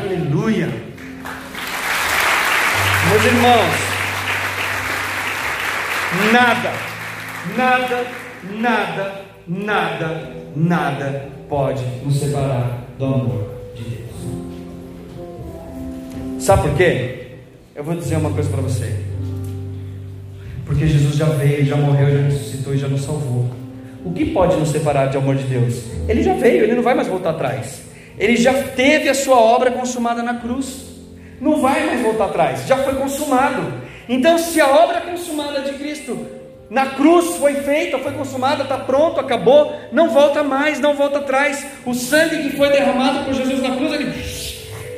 Aleluia. 0.01 0.69
Meus 3.09 3.25
irmãos, 3.25 3.75
nada, 6.31 6.71
nada, 7.55 8.05
nada, 8.57 9.25
nada, 9.47 10.33
nada 10.55 11.29
pode 11.47 11.83
nos 12.03 12.19
separar 12.19 12.83
do 12.97 13.05
amor 13.05 13.49
de 13.75 13.83
Deus. 13.83 14.09
Sabe 16.39 16.69
por 16.69 16.77
quê? 16.77 17.27
Eu 17.75 17.83
vou 17.83 17.95
dizer 17.95 18.17
uma 18.17 18.31
coisa 18.31 18.49
para 18.49 18.61
você. 18.61 18.93
Porque 20.65 20.85
Jesus 20.87 21.15
já 21.15 21.25
veio, 21.25 21.65
já 21.65 21.75
morreu, 21.75 22.11
já 22.11 22.23
ressuscitou 22.23 22.73
e 22.73 22.77
já 22.77 22.87
nos 22.87 23.01
salvou. 23.01 23.49
O 24.05 24.13
que 24.13 24.25
pode 24.25 24.55
nos 24.55 24.69
separar 24.69 25.07
de 25.07 25.17
amor 25.17 25.35
de 25.35 25.43
Deus? 25.43 25.83
Ele 26.07 26.21
já 26.23 26.33
veio, 26.33 26.63
ele 26.63 26.75
não 26.75 26.83
vai 26.83 26.93
mais 26.93 27.07
voltar 27.07 27.31
atrás. 27.31 27.83
Ele 28.17 28.35
já 28.35 28.53
teve 28.53 29.09
a 29.09 29.15
sua 29.15 29.39
obra 29.39 29.71
consumada 29.71 30.21
na 30.21 30.35
cruz. 30.35 30.87
Não 31.41 31.61
vai 31.61 31.85
mais 31.85 32.01
voltar 32.01 32.25
atrás, 32.25 32.67
já 32.67 32.77
foi 32.77 32.95
consumado. 32.95 33.73
Então, 34.07 34.37
se 34.37 34.59
a 34.59 34.67
obra 34.67 35.01
consumada 35.01 35.61
de 35.61 35.73
Cristo 35.77 36.38
na 36.69 36.85
cruz 36.85 37.37
foi 37.37 37.55
feita, 37.55 37.97
foi 37.97 38.11
consumada, 38.11 38.61
está 38.61 38.77
pronto, 38.77 39.19
acabou, 39.19 39.73
não 39.91 40.09
volta 40.09 40.43
mais, 40.43 40.79
não 40.79 40.93
volta 40.93 41.17
atrás. 41.17 41.65
O 41.83 41.95
sangue 41.95 42.43
que 42.43 42.57
foi 42.57 42.69
derramado 42.69 43.25
por 43.25 43.33
Jesus 43.33 43.61
na 43.61 43.75
cruz, 43.75 43.91
ele 43.93 44.13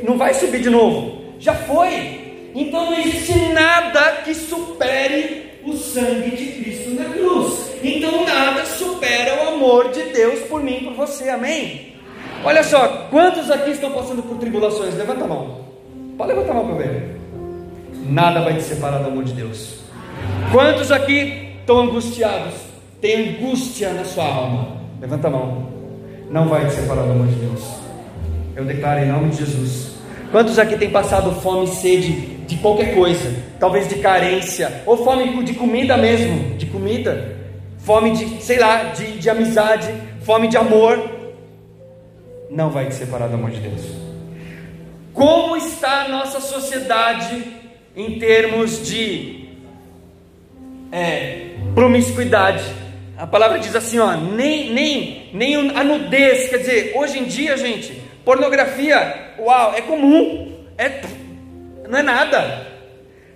não 0.03 0.17
vai 0.17 0.34
subir 0.34 0.62
de 0.62 0.69
novo. 0.69 1.21
Já 1.39 1.53
foi. 1.53 2.51
Então 2.53 2.91
não 2.91 2.99
existe 2.99 3.34
nada 3.53 4.17
que 4.23 4.34
supere 4.36 5.62
o 5.63 5.73
sangue 5.73 6.36
de 6.36 6.62
Cristo 6.62 6.89
na 6.91 7.05
cruz. 7.05 7.71
Então 7.81 8.25
nada 8.25 8.65
supera 8.65 9.45
o 9.45 9.55
amor 9.55 9.91
de 9.91 10.03
Deus 10.12 10.41
por 10.41 10.62
mim 10.62 10.79
e 10.81 10.84
por 10.86 10.93
você. 10.93 11.29
Amém? 11.29 11.95
Olha 12.43 12.63
só, 12.63 13.07
quantos 13.10 13.49
aqui 13.49 13.71
estão 13.71 13.91
passando 13.91 14.21
por 14.23 14.38
tribulações? 14.38 14.95
Levanta 14.95 15.23
a 15.23 15.27
mão. 15.27 15.62
Pode 16.17 16.34
levantar 16.34 16.51
a 16.51 16.55
mão 16.55 16.67
para 16.67 16.75
ver. 16.75 17.15
Nada 18.07 18.41
vai 18.41 18.55
te 18.55 18.63
separar 18.63 18.97
do 18.97 19.07
amor 19.07 19.23
de 19.23 19.34
Deus. 19.34 19.79
Quantos 20.51 20.91
aqui 20.91 21.50
estão 21.62 21.80
angustiados? 21.80 22.54
Tem 23.00 23.30
angústia 23.30 23.93
na 23.93 24.04
sua 24.04 24.26
alma? 24.26 24.82
Levanta 25.00 25.28
a 25.28 25.32
mão. 25.32 25.67
Não 26.30 26.47
vai 26.47 26.67
te 26.67 26.74
separar 26.74 27.04
do 27.04 27.12
amor 27.12 27.28
de 27.28 27.36
Deus. 27.36 27.63
Eu 28.56 28.65
declaro 28.65 29.00
em 29.00 29.08
nome 29.08 29.30
de 29.30 29.38
Jesus. 29.38 29.91
Quantos 30.32 30.60
aqui 30.60 30.78
têm 30.78 30.89
passado 30.89 31.32
fome 31.41 31.65
e 31.65 31.67
sede 31.67 32.12
de 32.47 32.58
qualquer 32.58 32.93
coisa, 32.93 33.34
talvez 33.60 33.88
de 33.88 33.95
carência, 33.95 34.84
ou 34.86 34.97
fome 34.97 35.43
de 35.43 35.54
comida 35.54 35.97
mesmo, 35.97 36.58
de 36.58 36.65
comida, 36.65 37.38
fome 37.80 38.12
de, 38.12 38.41
sei 38.41 38.60
lá, 38.60 38.84
de, 38.86 39.19
de 39.19 39.30
amizade, 39.30 39.93
fome 40.21 40.47
de 40.47 40.58
amor, 40.58 41.00
não 42.50 42.69
vai 42.69 42.88
te 42.88 42.95
separar 42.95 43.28
do 43.28 43.36
amor 43.36 43.52
de 43.52 43.60
Deus. 43.60 43.82
Como 45.13 45.56
está 45.58 46.04
a 46.04 46.10
nossa 46.10 46.39
sociedade 46.39 47.43
em 47.95 48.19
termos 48.19 48.86
de 48.86 49.50
é, 50.91 51.50
promiscuidade? 51.73 52.63
A 53.17 53.27
palavra 53.27 53.60
diz 53.60 53.75
assim, 53.75 53.99
ó, 53.99 54.15
nem, 54.15 54.73
nem, 54.73 55.29
nem 55.34 55.55
a 55.77 55.84
nudez, 55.84 56.49
quer 56.49 56.57
dizer, 56.57 56.93
hoje 56.95 57.19
em 57.19 57.25
dia, 57.25 57.55
gente, 57.57 57.93
pornografia, 58.25 59.34
uau, 59.39 59.73
é 59.75 59.81
comum, 59.81 60.65
é 60.77 61.01
não 61.88 61.99
é 61.99 62.01
nada. 62.01 62.67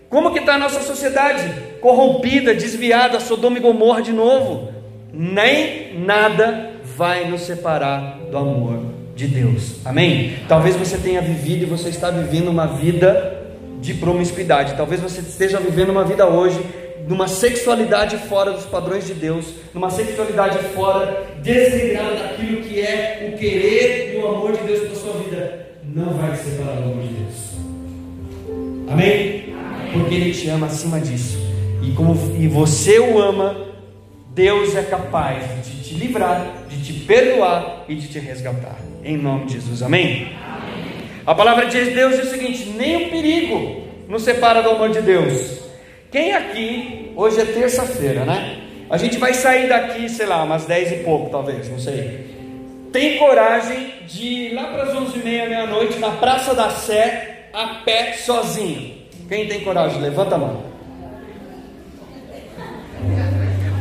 Como 0.10 0.32
que 0.32 0.40
está 0.40 0.56
a 0.56 0.58
nossa 0.58 0.82
sociedade? 0.82 1.44
Corrompida, 1.82 2.56
desviada, 2.56 3.20
Sodoma 3.20 3.58
e 3.58 3.62
Gomorra 3.62 4.02
de 4.02 4.14
novo. 4.14 4.72
Nem 5.12 6.00
nada 6.00 6.72
vai 6.96 7.26
nos 7.30 7.42
separar 7.42 8.18
do 8.32 8.38
amor 8.38 8.80
de 9.14 9.28
Deus. 9.28 9.86
Amém? 9.86 10.38
Talvez 10.48 10.76
você 10.78 10.98
tenha 10.98 11.22
vivido 11.22 11.64
e 11.64 11.66
você 11.66 11.90
está 11.90 12.10
vivendo 12.10 12.48
uma 12.48 12.66
vida 12.66 13.46
de 13.82 13.94
promiscuidade. 13.94 14.76
Talvez 14.76 15.02
você 15.02 15.20
esteja 15.20 15.60
vivendo 15.60 15.90
uma 15.90 16.06
vida 16.06 16.26
hoje 16.26 16.60
numa 17.08 17.28
sexualidade 17.28 18.18
fora 18.28 18.52
dos 18.52 18.66
padrões 18.66 19.06
de 19.06 19.14
Deus, 19.14 19.46
numa 19.74 19.90
sexualidade 19.90 20.58
fora, 20.70 21.26
desligada 21.42 22.16
daquilo 22.16 22.62
que 22.62 22.82
é 22.82 23.32
o 23.32 23.38
querer 23.38 24.16
e 24.16 24.18
o 24.18 24.28
amor 24.28 24.54
de 24.54 24.64
Deus 24.64 24.88
para 24.88 24.96
sua 24.96 25.14
vida. 25.14 25.68
Não 25.84 26.14
vai 26.14 26.36
se 26.36 26.52
separar 26.52 26.76
do 26.78 26.92
amor 26.92 27.04
de 27.04 27.14
Deus. 27.14 27.36
Amém? 28.90 29.56
Porque 29.94 30.16
Ele 30.16 30.32
te 30.32 30.50
ama 30.50 30.68
acima 30.68 31.00
disso. 31.00 31.38
E 31.82 31.92
como 31.92 32.16
e 32.38 32.48
você 32.48 33.00
o 33.00 33.20
ama, 33.20 33.56
Deus 34.34 34.76
é 34.76 34.84
capaz 34.84 35.44
de 35.66 35.84
te 35.84 35.94
livrar, 35.96 36.66
de 36.68 36.84
te 36.84 36.94
perdoar 37.06 37.86
e 37.88 37.96
de 37.96 38.08
te 38.08 38.20
resgatar. 38.20 38.78
Em 39.04 39.18
nome 39.18 39.46
de 39.46 39.54
Jesus. 39.54 39.84
Amém? 39.84 40.28
Amém. 40.28 40.86
A 41.26 41.34
palavra 41.34 41.68
de 41.68 41.86
Deus 41.92 42.16
diz 42.18 42.28
o 42.28 42.30
seguinte: 42.30 42.74
nem 42.76 43.08
o 43.08 43.10
perigo 43.10 43.84
nos 44.08 44.24
separa 44.24 44.62
do 44.62 44.72
amor 44.72 44.90
de 44.90 45.02
Deus. 45.02 45.65
Quem 46.12 46.34
aqui, 46.34 47.12
hoje 47.16 47.42
é 47.42 47.46
terça-feira, 47.46 48.26
né? 48.26 48.62
A 48.90 48.98
gente 48.98 49.18
vai 49.18 49.34
sair 49.34 49.68
daqui, 49.68 50.08
sei 50.08 50.26
lá, 50.26 50.44
umas 50.44 50.66
10 50.66 50.92
e 50.92 50.96
pouco, 50.98 51.30
talvez, 51.30 51.70
não 51.70 51.80
sei. 51.80 52.34
Tem 52.94 53.18
coragem 53.18 53.94
de 54.08 54.24
ir 54.24 54.54
lá 54.54 54.66
para 54.66 54.84
as 54.84 54.96
11 54.96 55.20
e 55.20 55.24
meia, 55.24 55.50
meia-noite, 55.50 56.00
na 56.00 56.12
Praça 56.12 56.54
da 56.54 56.70
Sé, 56.70 57.48
a 57.52 57.82
pé 57.84 58.14
sozinho. 58.14 58.96
Quem 59.28 59.48
tem 59.48 59.62
coragem? 59.62 60.00
Levanta 60.00 60.36
a 60.36 60.38
mão. 60.38 60.64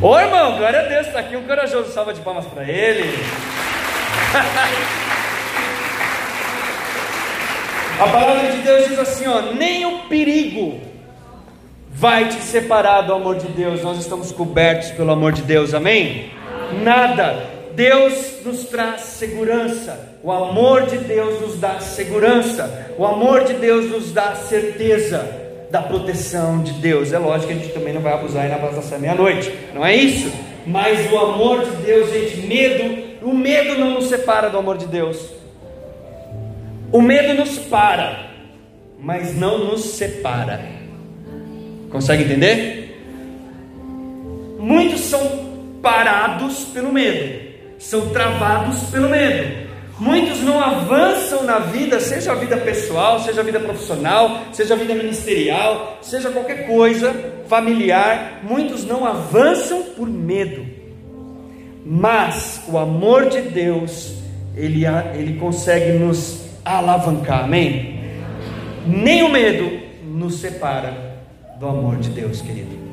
Ô 0.01 0.19
irmão, 0.19 0.57
glória 0.57 0.81
a 0.81 0.85
Deus, 0.85 1.07
está 1.07 1.19
aqui 1.21 1.37
um 1.37 1.45
corajoso. 1.45 1.93
Salva 1.93 2.15
de 2.15 2.23
palmas 2.23 2.47
para 2.47 2.65
ele. 2.65 3.05
a 8.01 8.09
palavra 8.09 8.51
de 8.51 8.57
Deus 8.59 8.89
diz 8.89 8.99
assim: 8.99 9.29
ó, 9.29 9.53
nem 9.53 9.87
o 9.87 10.01
perigo 10.09 10.81
vai 11.95 12.29
te 12.29 12.43
separar 12.43 13.03
do 13.03 13.15
amor 13.15 13.37
de 13.37 13.47
Deus. 13.49 13.83
Nós 13.83 13.99
estamos 13.99 14.31
cobertos 14.33 14.91
pelo 14.91 15.11
amor 15.11 15.33
de 15.33 15.43
Deus, 15.43 15.73
amém? 15.73 16.31
Nada 16.83 17.55
Deus 17.75 18.45
nos 18.45 18.65
traz 18.65 19.01
segurança, 19.01 20.17
o 20.23 20.31
amor 20.31 20.87
de 20.87 20.99
Deus 20.99 21.41
nos 21.41 21.59
dá 21.59 21.81
segurança, 21.81 22.95
o 22.97 23.05
amor 23.05 23.45
de 23.45 23.55
Deus 23.55 23.91
nos 23.91 24.13
dá 24.13 24.37
certeza 24.37 25.29
da 25.71 25.83
proteção 25.83 26.63
de 26.63 26.73
Deus. 26.75 27.13
É 27.13 27.19
lógico 27.19 27.49
que 27.49 27.59
a 27.59 27.61
gente 27.61 27.73
também 27.73 27.93
não 27.93 28.01
vai 28.01 28.13
abusar 28.13 28.45
aí 28.45 28.49
na 28.49 28.59
da 28.59 28.99
meia-noite, 28.99 29.53
não 29.75 29.85
é 29.85 29.95
isso? 29.95 30.33
Mas 30.65 31.11
o 31.13 31.19
amor 31.19 31.65
de 31.65 31.77
Deus, 31.85 32.11
gente, 32.13 32.47
medo, 32.47 33.05
o 33.23 33.35
medo 33.35 33.79
não 33.79 33.95
nos 33.95 34.07
separa 34.07 34.49
do 34.49 34.57
amor 34.57 34.79
de 34.79 34.87
Deus. 34.87 35.19
O 36.93 37.03
medo 37.03 37.35
nos 37.35 37.59
para, 37.59 38.31
mas 39.01 39.37
não 39.37 39.59
nos 39.59 39.83
separa. 39.83 40.84
Consegue 41.95 42.25
entender? 42.25 42.99
Muitos 44.59 45.03
são 45.03 45.79
parados 45.81 46.65
pelo 46.75 46.93
medo 46.93 47.45
são 47.85 48.09
travados 48.09 48.85
pelo 48.85 49.09
medo. 49.09 49.65
Muitos 50.01 50.41
não 50.41 50.61
avançam 50.61 51.45
na 51.45 51.59
vida, 51.59 52.01
seja 52.01 52.33
a 52.33 52.35
vida 52.35 52.57
pessoal, 52.57 53.21
seja 53.21 53.43
a 53.43 53.45
vida 53.45 53.61
profissional, 53.61 54.41
seja 54.53 54.75
a 54.75 54.77
vida 54.77 54.95
ministerial, 54.95 55.99
seja 56.03 56.31
qualquer 56.31 56.67
coisa 56.67 57.15
familiar. 57.47 58.41
Muitos 58.43 58.85
não 58.85 59.07
avançam 59.07 59.83
por 59.97 60.09
medo. 60.09 60.67
Mas 61.87 62.63
o 62.67 62.79
amor 62.79 63.29
de 63.29 63.43
Deus, 63.43 64.15
ele, 64.57 64.85
ele 65.15 65.39
consegue 65.39 65.93
nos 65.93 66.43
alavancar, 66.65 67.45
amém? 67.45 68.01
Nem 68.87 69.23
o 69.23 69.29
medo 69.29 69.71
nos 70.03 70.41
separa 70.41 71.04
do 71.65 71.69
amor 71.71 71.97
de 71.97 72.11
Deus, 72.11 72.43
querido. 72.43 72.85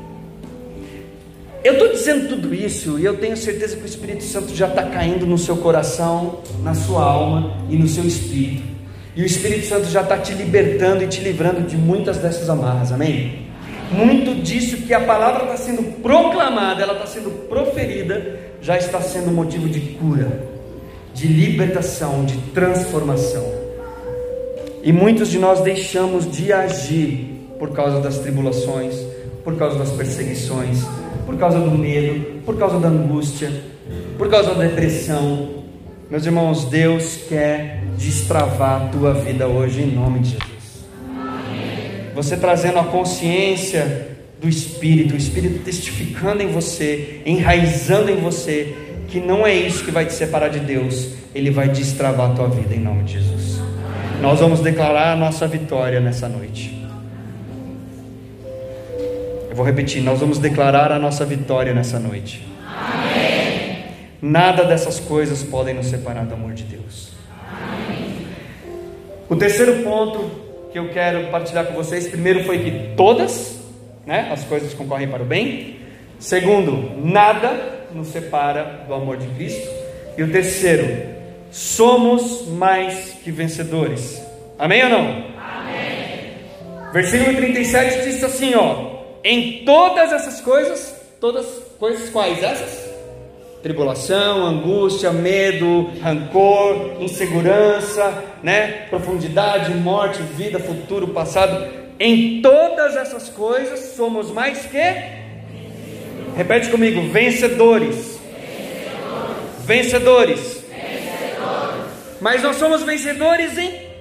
Eu 1.61 1.73
estou 1.73 1.89
dizendo 1.89 2.29
tudo 2.29 2.55
isso 2.55 2.97
e 2.97 3.05
eu 3.05 3.17
tenho 3.17 3.35
certeza 3.35 3.75
que 3.75 3.83
o 3.83 3.85
Espírito 3.85 4.23
Santo 4.23 4.55
já 4.55 4.67
está 4.67 4.83
caindo 4.83 5.27
no 5.27 5.37
seu 5.37 5.57
coração, 5.57 6.39
na 6.63 6.73
sua 6.73 7.03
alma 7.03 7.57
e 7.69 7.75
no 7.75 7.87
seu 7.87 8.05
espírito. 8.05 8.63
E 9.15 9.21
o 9.21 9.25
Espírito 9.25 9.67
Santo 9.67 9.85
já 9.89 10.01
está 10.01 10.17
te 10.17 10.33
libertando 10.33 11.03
e 11.03 11.07
te 11.07 11.19
livrando 11.19 11.61
de 11.67 11.75
muitas 11.75 12.17
dessas 12.17 12.49
amarras, 12.49 12.91
amém? 12.93 13.45
Muito 13.91 14.41
disso 14.41 14.77
que 14.77 14.93
a 14.93 15.01
palavra 15.01 15.43
está 15.43 15.57
sendo 15.57 15.83
proclamada, 16.01 16.81
ela 16.81 16.93
está 16.93 17.05
sendo 17.05 17.29
proferida, 17.49 18.39
já 18.61 18.77
está 18.77 19.01
sendo 19.01 19.31
motivo 19.31 19.67
de 19.67 19.81
cura, 19.81 20.49
de 21.13 21.27
libertação, 21.27 22.23
de 22.23 22.37
transformação. 22.53 23.45
E 24.81 24.93
muitos 24.93 25.29
de 25.29 25.37
nós 25.37 25.59
deixamos 25.59 26.31
de 26.31 26.53
agir 26.53 27.30
por 27.61 27.73
causa 27.73 27.99
das 27.99 28.17
tribulações, 28.17 28.95
por 29.43 29.55
causa 29.55 29.77
das 29.77 29.91
perseguições, 29.91 30.79
por 31.27 31.37
causa 31.37 31.59
do 31.59 31.69
medo, 31.69 32.41
por 32.43 32.57
causa 32.57 32.79
da 32.79 32.87
angústia, 32.87 33.51
por 34.17 34.31
causa 34.31 34.55
da 34.55 34.63
depressão. 34.63 35.63
Meus 36.09 36.25
irmãos, 36.25 36.65
Deus 36.65 37.19
quer 37.29 37.83
destravar 37.99 38.81
a 38.81 38.85
tua 38.87 39.13
vida 39.13 39.47
hoje 39.47 39.83
em 39.83 39.91
nome 39.91 40.21
de 40.21 40.29
Jesus. 40.31 40.87
Você 42.15 42.35
trazendo 42.35 42.79
a 42.79 42.83
consciência 42.83 44.07
do 44.41 44.49
Espírito, 44.49 45.13
o 45.13 45.17
Espírito 45.17 45.59
testificando 45.59 46.41
em 46.41 46.47
você, 46.47 47.21
enraizando 47.27 48.09
em 48.09 48.15
você, 48.15 48.75
que 49.07 49.19
não 49.19 49.45
é 49.45 49.53
isso 49.53 49.85
que 49.85 49.91
vai 49.91 50.07
te 50.07 50.13
separar 50.13 50.49
de 50.49 50.61
Deus, 50.61 51.09
Ele 51.35 51.51
vai 51.51 51.69
destravar 51.69 52.31
a 52.31 52.33
tua 52.33 52.47
vida 52.47 52.73
em 52.73 52.79
nome 52.79 53.03
de 53.03 53.19
Jesus. 53.19 53.61
Nós 54.19 54.39
vamos 54.39 54.61
declarar 54.61 55.13
a 55.13 55.15
nossa 55.15 55.47
vitória 55.47 55.99
nessa 55.99 56.27
noite. 56.27 56.80
Eu 59.51 59.57
vou 59.57 59.65
repetir, 59.65 60.01
nós 60.01 60.17
vamos 60.17 60.39
declarar 60.39 60.93
a 60.93 60.97
nossa 60.97 61.25
vitória 61.25 61.73
nessa 61.73 61.99
noite. 61.99 62.41
Amém. 62.65 63.83
Nada 64.21 64.63
dessas 64.63 64.97
coisas 64.97 65.43
podem 65.43 65.73
nos 65.73 65.87
separar 65.87 66.25
do 66.25 66.35
amor 66.35 66.53
de 66.53 66.63
Deus. 66.63 67.11
Amém. 67.37 68.27
O 69.27 69.35
terceiro 69.35 69.83
ponto 69.83 70.31
que 70.71 70.79
eu 70.79 70.87
quero 70.93 71.27
partilhar 71.27 71.65
com 71.65 71.73
vocês, 71.73 72.07
primeiro 72.07 72.45
foi 72.45 72.59
que 72.59 72.95
todas 72.95 73.59
né, 74.05 74.29
as 74.31 74.41
coisas 74.45 74.73
concorrem 74.73 75.09
para 75.09 75.21
o 75.21 75.25
bem. 75.25 75.79
Segundo, 76.17 76.89
nada 77.05 77.87
nos 77.93 78.07
separa 78.07 78.85
do 78.87 78.93
amor 78.93 79.17
de 79.17 79.27
Cristo. 79.35 79.69
E 80.17 80.23
o 80.23 80.31
terceiro, 80.31 81.09
somos 81.51 82.47
mais 82.47 83.17
que 83.21 83.29
vencedores. 83.31 84.25
Amém 84.57 84.81
ou 84.85 84.89
não? 84.89 85.07
Amém. 85.37 86.37
Versículo 86.93 87.35
37 87.35 88.03
diz 88.05 88.23
assim, 88.23 88.55
ó: 88.55 88.90
Em 89.23 89.63
todas 89.65 90.11
essas 90.11 90.41
coisas, 90.41 90.95
todas 91.19 91.45
coisas 91.79 92.09
quais 92.09 92.41
essas? 92.41 92.91
tribulação, 93.61 94.45
angústia, 94.45 95.11
medo, 95.11 95.91
rancor, 96.01 96.97
insegurança, 96.99 98.23
né? 98.41 98.87
profundidade, 98.89 99.71
morte, 99.75 100.21
vida, 100.35 100.59
futuro, 100.59 101.09
passado. 101.09 101.67
Em 101.99 102.41
todas 102.41 102.95
essas 102.95 103.29
coisas 103.29 103.95
somos 103.95 104.31
mais 104.31 104.65
que? 104.65 104.93
Repete 106.35 106.69
comigo: 106.69 107.01
vencedores. 107.11 108.19
Vencedores. 109.63 110.63
vencedores. 110.65 110.65
Mas 112.19 112.41
nós 112.41 112.55
somos 112.55 112.81
vencedores 112.81 113.57
em 113.57 113.91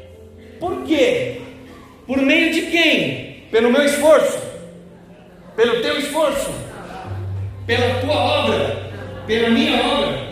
por 0.59 0.85
quê? 0.85 1.41
Por 2.07 2.19
meio 2.19 2.53
de 2.53 2.63
quem? 2.63 3.45
Pelo 3.51 3.71
meu 3.71 3.85
esforço? 3.85 4.50
Pelo 5.61 5.83
teu 5.83 5.99
esforço? 5.99 6.51
Pela 7.67 8.01
tua 8.01 8.15
obra? 8.15 8.91
pela 9.31 9.49
minha 9.49 9.81
obra, 9.81 10.29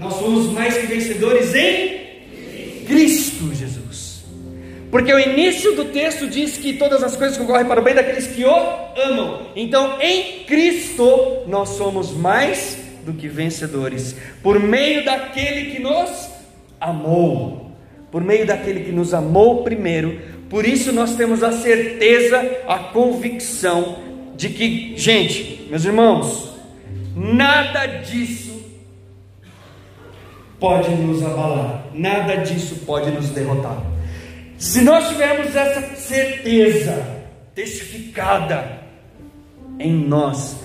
nós 0.00 0.14
somos 0.14 0.50
mais 0.50 0.76
que 0.76 0.86
vencedores 0.86 1.54
em 1.54 2.84
Cristo 2.84 3.54
Jesus. 3.54 4.24
Porque 4.90 5.12
o 5.12 5.18
início 5.18 5.76
do 5.76 5.86
texto 5.86 6.26
diz 6.26 6.56
que 6.56 6.72
todas 6.72 7.04
as 7.04 7.14
coisas 7.14 7.38
concorrem 7.38 7.66
para 7.66 7.80
o 7.80 7.84
bem 7.84 7.94
daqueles 7.94 8.26
que 8.26 8.44
o 8.44 8.56
amam. 8.96 9.46
Então, 9.54 10.00
em 10.00 10.44
Cristo, 10.44 11.44
nós 11.46 11.68
somos 11.70 12.10
mais 12.10 12.78
do 13.04 13.12
que 13.12 13.28
vencedores, 13.28 14.16
por 14.42 14.58
meio 14.58 15.04
daquele 15.04 15.70
que 15.70 15.80
nos 15.80 16.28
amou, 16.80 17.70
por 18.10 18.24
meio 18.24 18.44
daquele 18.44 18.80
que 18.80 18.90
nos 18.90 19.14
amou 19.14 19.62
primeiro. 19.62 20.20
Por 20.50 20.66
isso, 20.66 20.92
nós 20.92 21.14
temos 21.14 21.44
a 21.44 21.52
certeza, 21.52 22.44
a 22.66 22.78
convicção 22.78 24.05
de 24.36 24.50
que, 24.50 24.94
gente, 24.96 25.66
meus 25.70 25.84
irmãos, 25.84 26.46
Nada 27.16 27.86
disso 27.86 28.62
pode 30.60 30.90
nos 30.90 31.24
abalar, 31.24 31.86
nada 31.94 32.36
disso 32.36 32.84
pode 32.84 33.10
nos 33.10 33.30
derrotar. 33.30 33.82
Se 34.58 34.82
nós 34.82 35.08
tivermos 35.08 35.56
essa 35.56 35.96
certeza 35.96 37.02
testificada 37.54 38.82
em 39.78 39.94
nós, 39.94 40.56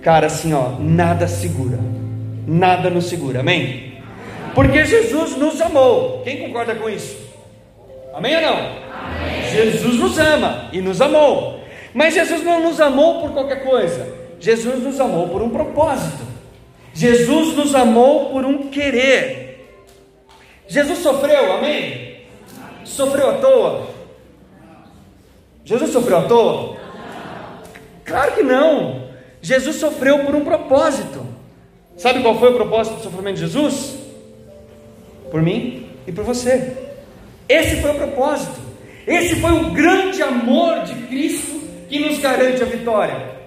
cara, 0.00 0.28
assim, 0.28 0.54
ó, 0.54 0.78
nada 0.80 1.28
segura, 1.28 1.78
nada 2.46 2.88
nos 2.88 3.04
segura, 3.04 3.40
amém? 3.40 3.98
Porque 4.54 4.86
Jesus 4.86 5.36
nos 5.36 5.60
amou. 5.60 6.22
Quem 6.24 6.38
concorda 6.38 6.74
com 6.74 6.88
isso? 6.88 7.18
Amém 8.14 8.34
ou 8.36 8.42
não? 8.42 8.56
Amém. 8.56 9.50
Jesus 9.52 9.98
nos 9.98 10.18
ama 10.18 10.70
e 10.72 10.80
nos 10.80 11.02
amou. 11.02 11.57
Mas 11.94 12.14
Jesus 12.14 12.42
não 12.42 12.62
nos 12.62 12.80
amou 12.80 13.20
por 13.20 13.32
qualquer 13.32 13.64
coisa. 13.64 14.06
Jesus 14.40 14.82
nos 14.82 15.00
amou 15.00 15.28
por 15.28 15.42
um 15.42 15.50
propósito. 15.50 16.26
Jesus 16.94 17.56
nos 17.56 17.74
amou 17.74 18.30
por 18.30 18.44
um 18.44 18.68
querer. 18.68 19.48
Jesus 20.66 20.98
sofreu, 20.98 21.52
amém? 21.52 22.24
Sofreu 22.84 23.30
à 23.30 23.34
toa? 23.34 23.86
Jesus 25.64 25.90
sofreu 25.90 26.18
à 26.18 26.22
toa? 26.22 26.76
Claro 28.04 28.32
que 28.32 28.42
não. 28.42 29.08
Jesus 29.40 29.76
sofreu 29.76 30.24
por 30.24 30.34
um 30.34 30.44
propósito. 30.44 31.26
Sabe 31.96 32.22
qual 32.22 32.38
foi 32.38 32.50
o 32.50 32.56
propósito 32.56 32.96
do 32.96 33.02
sofrimento 33.02 33.36
de 33.36 33.40
Jesus? 33.42 33.96
Por 35.30 35.42
mim 35.42 35.88
e 36.06 36.12
por 36.12 36.24
você. 36.24 36.76
Esse 37.48 37.80
foi 37.80 37.90
o 37.90 37.94
propósito. 37.94 38.60
Esse 39.06 39.36
foi 39.36 39.52
o 39.52 39.70
grande 39.70 40.22
amor 40.22 40.82
de 40.84 40.94
Cristo 41.06 41.57
que 41.88 41.98
nos 41.98 42.18
garante 42.18 42.62
a 42.62 42.66
vitória 42.66 43.38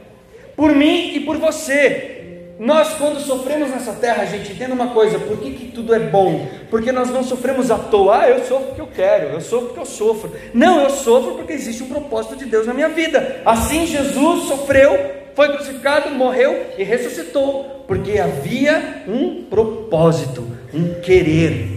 por 0.56 0.76
mim 0.76 1.16
e 1.16 1.20
por 1.22 1.38
você. 1.38 2.18
Nós, 2.60 2.94
quando 2.94 3.20
sofremos 3.20 3.72
nessa 3.72 3.94
terra, 3.94 4.24
gente 4.26 4.52
entende 4.52 4.72
uma 4.72 4.90
coisa: 4.90 5.18
por 5.18 5.38
que, 5.38 5.52
que 5.52 5.72
tudo 5.72 5.96
é 5.96 6.00
bom? 6.00 6.48
Porque 6.70 6.92
nós 6.92 7.10
não 7.10 7.24
sofremos 7.24 7.72
à 7.72 7.80
toa. 7.80 8.20
Ah, 8.20 8.30
eu 8.30 8.46
sofro 8.46 8.68
porque 8.68 8.82
eu 8.82 8.90
quero, 8.96 9.30
eu 9.30 9.42
sofro 9.42 9.68
porque 9.70 9.80
eu 9.80 9.86
sofro. 9.86 10.32
Não, 10.54 10.80
eu 10.82 10.92
sofro 10.92 11.34
porque 11.34 11.54
existe 11.54 11.82
um 11.82 11.90
propósito 11.90 12.36
de 12.36 12.46
Deus 12.46 12.68
na 12.68 12.74
minha 12.76 12.90
vida. 12.90 13.42
Assim, 13.44 13.88
Jesus 13.88 14.44
sofreu, 14.44 14.96
foi 15.34 15.50
crucificado, 15.54 16.12
morreu 16.12 16.68
e 16.78 16.84
ressuscitou, 16.84 17.84
porque 17.88 18.20
havia 18.20 19.04
um 19.08 19.46
propósito, 19.46 20.48
um 20.72 21.02
querer, 21.02 21.68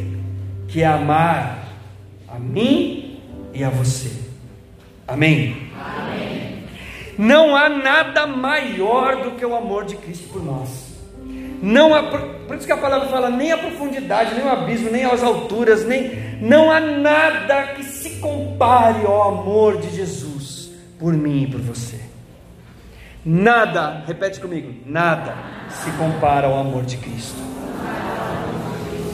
que 0.68 0.82
é 0.82 0.86
amar 0.86 1.72
a 2.28 2.38
mim 2.38 3.18
e 3.54 3.64
a 3.64 3.70
você. 3.70 4.10
Amém? 5.08 5.56
Amém. 5.74 6.33
Não 7.18 7.56
há 7.56 7.68
nada 7.68 8.26
maior 8.26 9.22
do 9.22 9.32
que 9.32 9.44
o 9.44 9.54
amor 9.54 9.84
de 9.84 9.96
Cristo 9.96 10.28
por 10.28 10.42
nós. 10.42 10.94
Não 11.62 11.94
há, 11.94 12.02
por 12.02 12.56
isso 12.56 12.66
que 12.66 12.72
a 12.72 12.76
palavra 12.76 13.08
fala 13.08 13.30
nem 13.30 13.52
a 13.52 13.56
profundidade, 13.56 14.34
nem 14.34 14.44
o 14.44 14.50
abismo, 14.50 14.90
nem 14.90 15.04
as 15.04 15.22
alturas, 15.22 15.84
nem 15.86 16.38
não 16.40 16.70
há 16.70 16.78
nada 16.78 17.68
que 17.74 17.84
se 17.84 18.20
compare 18.20 19.06
ao 19.06 19.28
amor 19.28 19.78
de 19.78 19.90
Jesus 19.90 20.70
por 20.98 21.14
mim 21.14 21.44
e 21.44 21.46
por 21.46 21.60
você. 21.60 22.00
Nada, 23.24 24.04
repete 24.06 24.40
comigo, 24.40 24.74
nada 24.84 25.34
se 25.70 25.90
compara 25.92 26.46
ao 26.46 26.58
amor 26.58 26.84
de 26.84 26.98
Cristo. 26.98 27.38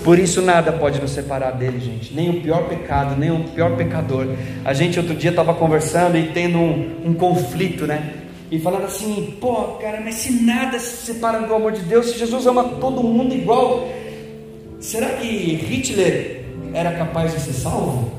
Por 0.02 0.18
isso 0.18 0.40
nada 0.40 0.72
pode 0.72 1.00
nos 1.00 1.10
separar 1.10 1.52
dele, 1.52 1.78
gente. 1.78 2.14
Nem 2.14 2.30
o 2.30 2.40
pior 2.40 2.68
pecado, 2.68 3.16
nem 3.18 3.30
o 3.30 3.44
pior 3.44 3.76
pecador. 3.76 4.26
A 4.64 4.72
gente 4.72 4.98
outro 4.98 5.14
dia 5.14 5.30
estava 5.30 5.52
conversando 5.52 6.16
e 6.16 6.28
tendo 6.28 6.58
um, 6.58 7.02
um, 7.06 7.14
conflito, 7.14 7.86
né? 7.86 8.14
E 8.50 8.58
falando 8.58 8.84
assim, 8.84 9.36
pô, 9.40 9.54
cara, 9.80 10.00
mas 10.00 10.14
se 10.16 10.42
nada 10.42 10.78
se 10.78 11.06
separa 11.06 11.40
do 11.40 11.54
amor 11.54 11.72
de 11.72 11.82
Deus, 11.82 12.06
se 12.06 12.18
Jesus 12.18 12.46
ama 12.46 12.64
todo 12.80 13.02
mundo 13.02 13.34
igual, 13.34 13.88
será 14.80 15.10
que 15.10 15.26
Hitler 15.26 16.44
era 16.72 16.92
capaz 16.92 17.32
de 17.34 17.40
ser 17.40 17.52
salvo? 17.52 18.10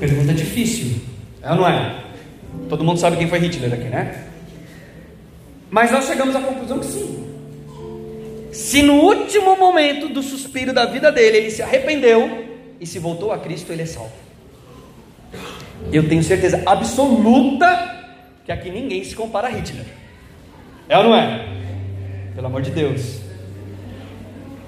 Pergunta 0.00 0.32
difícil, 0.32 0.96
é 1.42 1.50
ou 1.50 1.56
não 1.56 1.68
é? 1.68 2.04
Todo 2.70 2.82
mundo 2.82 2.98
sabe 2.98 3.18
quem 3.18 3.28
foi 3.28 3.38
Hitler 3.38 3.74
aqui, 3.74 3.84
né? 3.84 4.24
Mas 5.70 5.92
nós 5.92 6.06
chegamos 6.06 6.34
à 6.34 6.40
conclusão 6.40 6.78
que 6.78 6.86
sim. 6.86 7.29
Se 8.60 8.82
no 8.82 8.96
último 9.00 9.56
momento 9.56 10.06
do 10.06 10.22
suspiro 10.22 10.70
da 10.74 10.84
vida 10.84 11.10
dele 11.10 11.38
ele 11.38 11.50
se 11.50 11.62
arrependeu 11.62 12.46
e 12.78 12.86
se 12.86 12.98
voltou 12.98 13.32
a 13.32 13.38
Cristo, 13.38 13.72
ele 13.72 13.82
é 13.82 13.86
salvo. 13.86 14.12
Eu 15.90 16.06
tenho 16.06 16.22
certeza 16.22 16.62
absoluta 16.66 17.66
que 18.44 18.52
aqui 18.52 18.70
ninguém 18.70 19.02
se 19.02 19.16
compara 19.16 19.48
a 19.48 19.50
Hitler. 19.50 19.86
É 20.90 20.98
ou 20.98 21.04
não 21.04 21.16
é? 21.16 21.48
Pelo 22.34 22.48
amor 22.48 22.60
de 22.60 22.70
Deus. 22.70 23.20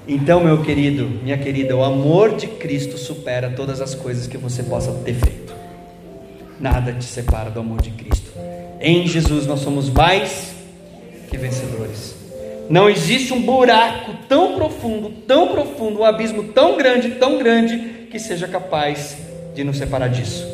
Então, 0.07 0.43
meu 0.43 0.63
querido, 0.63 1.05
minha 1.05 1.37
querida, 1.37 1.75
o 1.75 1.83
amor 1.83 2.35
de 2.35 2.47
Cristo 2.47 2.97
supera 2.97 3.51
todas 3.51 3.79
as 3.79 3.93
coisas 3.93 4.25
que 4.25 4.37
você 4.37 4.63
possa 4.63 4.91
ter 5.05 5.13
feito. 5.13 5.53
Nada 6.59 6.93
te 6.93 7.05
separa 7.05 7.51
do 7.51 7.59
amor 7.59 7.79
de 7.79 7.91
Cristo. 7.91 8.31
Em 8.81 9.05
Jesus 9.05 9.45
nós 9.45 9.59
somos 9.59 9.87
mais 9.87 10.51
que 11.29 11.37
vencedores. 11.37 12.12
Não 12.69 12.89
existe 12.89 13.33
um 13.33 13.41
buraco 13.41 14.13
tão 14.27 14.55
profundo, 14.55 15.09
tão 15.27 15.49
profundo, 15.49 15.99
um 15.99 16.05
abismo 16.05 16.43
tão 16.45 16.77
grande, 16.77 17.11
tão 17.11 17.37
grande, 17.37 18.07
que 18.09 18.19
seja 18.19 18.47
capaz 18.47 19.17
de 19.53 19.63
nos 19.63 19.77
separar 19.77 20.07
disso, 20.07 20.47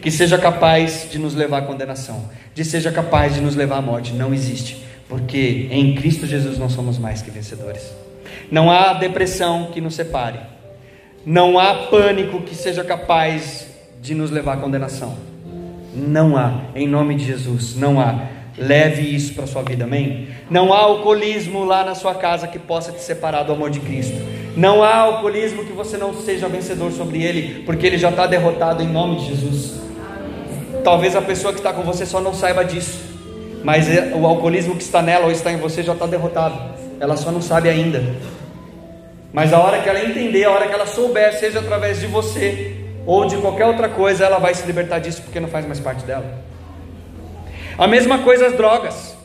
que 0.00 0.10
seja 0.10 0.38
capaz 0.38 1.08
de 1.10 1.18
nos 1.18 1.34
levar 1.34 1.58
à 1.58 1.62
condenação, 1.62 2.30
de 2.54 2.64
seja 2.64 2.90
capaz 2.90 3.34
de 3.34 3.40
nos 3.40 3.54
levar 3.54 3.78
à 3.78 3.82
morte. 3.82 4.12
Não 4.12 4.32
existe. 4.32 4.90
Porque 5.08 5.66
em 5.72 5.96
Cristo 5.96 6.24
Jesus 6.24 6.56
nós 6.56 6.70
somos 6.70 6.96
mais 6.96 7.20
que 7.20 7.32
vencedores. 7.32 7.92
Não 8.48 8.70
há 8.70 8.92
depressão 8.92 9.70
que 9.72 9.80
nos 9.80 9.96
separe. 9.96 10.38
Não 11.26 11.58
há 11.58 11.88
pânico 11.88 12.42
que 12.42 12.54
seja 12.54 12.84
capaz 12.84 13.66
de 14.00 14.14
nos 14.14 14.30
levar 14.30 14.54
à 14.54 14.56
condenação. 14.56 15.16
Não 15.92 16.36
há, 16.36 16.62
em 16.76 16.86
nome 16.86 17.16
de 17.16 17.24
Jesus, 17.24 17.74
não 17.74 18.00
há. 18.00 18.39
Leve 18.60 19.14
isso 19.14 19.32
para 19.32 19.44
a 19.44 19.46
sua 19.46 19.62
vida, 19.62 19.84
amém? 19.84 20.28
Não 20.50 20.70
há 20.70 20.80
alcoolismo 20.80 21.64
lá 21.64 21.82
na 21.82 21.94
sua 21.94 22.14
casa 22.14 22.46
que 22.46 22.58
possa 22.58 22.92
te 22.92 23.00
separar 23.00 23.42
do 23.42 23.54
amor 23.54 23.70
de 23.70 23.80
Cristo. 23.80 24.14
Não 24.54 24.82
há 24.82 24.96
alcoolismo 24.96 25.64
que 25.64 25.72
você 25.72 25.96
não 25.96 26.12
seja 26.12 26.46
vencedor 26.46 26.92
sobre 26.92 27.22
ele, 27.22 27.62
porque 27.64 27.86
ele 27.86 27.96
já 27.96 28.10
está 28.10 28.26
derrotado 28.26 28.82
em 28.82 28.86
nome 28.86 29.16
de 29.16 29.28
Jesus. 29.28 29.80
Talvez 30.84 31.16
a 31.16 31.22
pessoa 31.22 31.54
que 31.54 31.60
está 31.60 31.72
com 31.72 31.80
você 31.80 32.04
só 32.04 32.20
não 32.20 32.34
saiba 32.34 32.62
disso, 32.62 32.98
mas 33.64 33.88
é, 33.88 34.12
o 34.14 34.26
alcoolismo 34.26 34.76
que 34.76 34.82
está 34.82 35.00
nela 35.00 35.24
ou 35.24 35.32
está 35.32 35.50
em 35.50 35.56
você 35.56 35.82
já 35.82 35.94
está 35.94 36.04
derrotado. 36.04 36.60
Ela 37.00 37.16
só 37.16 37.32
não 37.32 37.40
sabe 37.40 37.70
ainda. 37.70 38.14
Mas 39.32 39.54
a 39.54 39.58
hora 39.58 39.80
que 39.80 39.88
ela 39.88 40.04
entender, 40.04 40.44
a 40.44 40.50
hora 40.50 40.66
que 40.66 40.74
ela 40.74 40.86
souber, 40.86 41.32
seja 41.38 41.60
através 41.60 41.98
de 41.98 42.06
você 42.06 42.76
ou 43.06 43.24
de 43.24 43.38
qualquer 43.38 43.64
outra 43.64 43.88
coisa, 43.88 44.26
ela 44.26 44.38
vai 44.38 44.52
se 44.54 44.66
libertar 44.66 44.98
disso 44.98 45.22
porque 45.22 45.40
não 45.40 45.48
faz 45.48 45.64
mais 45.64 45.80
parte 45.80 46.04
dela. 46.04 46.49
A 47.80 47.86
mesma 47.86 48.18
coisa 48.18 48.48
as 48.48 48.52
drogas, 48.52 49.16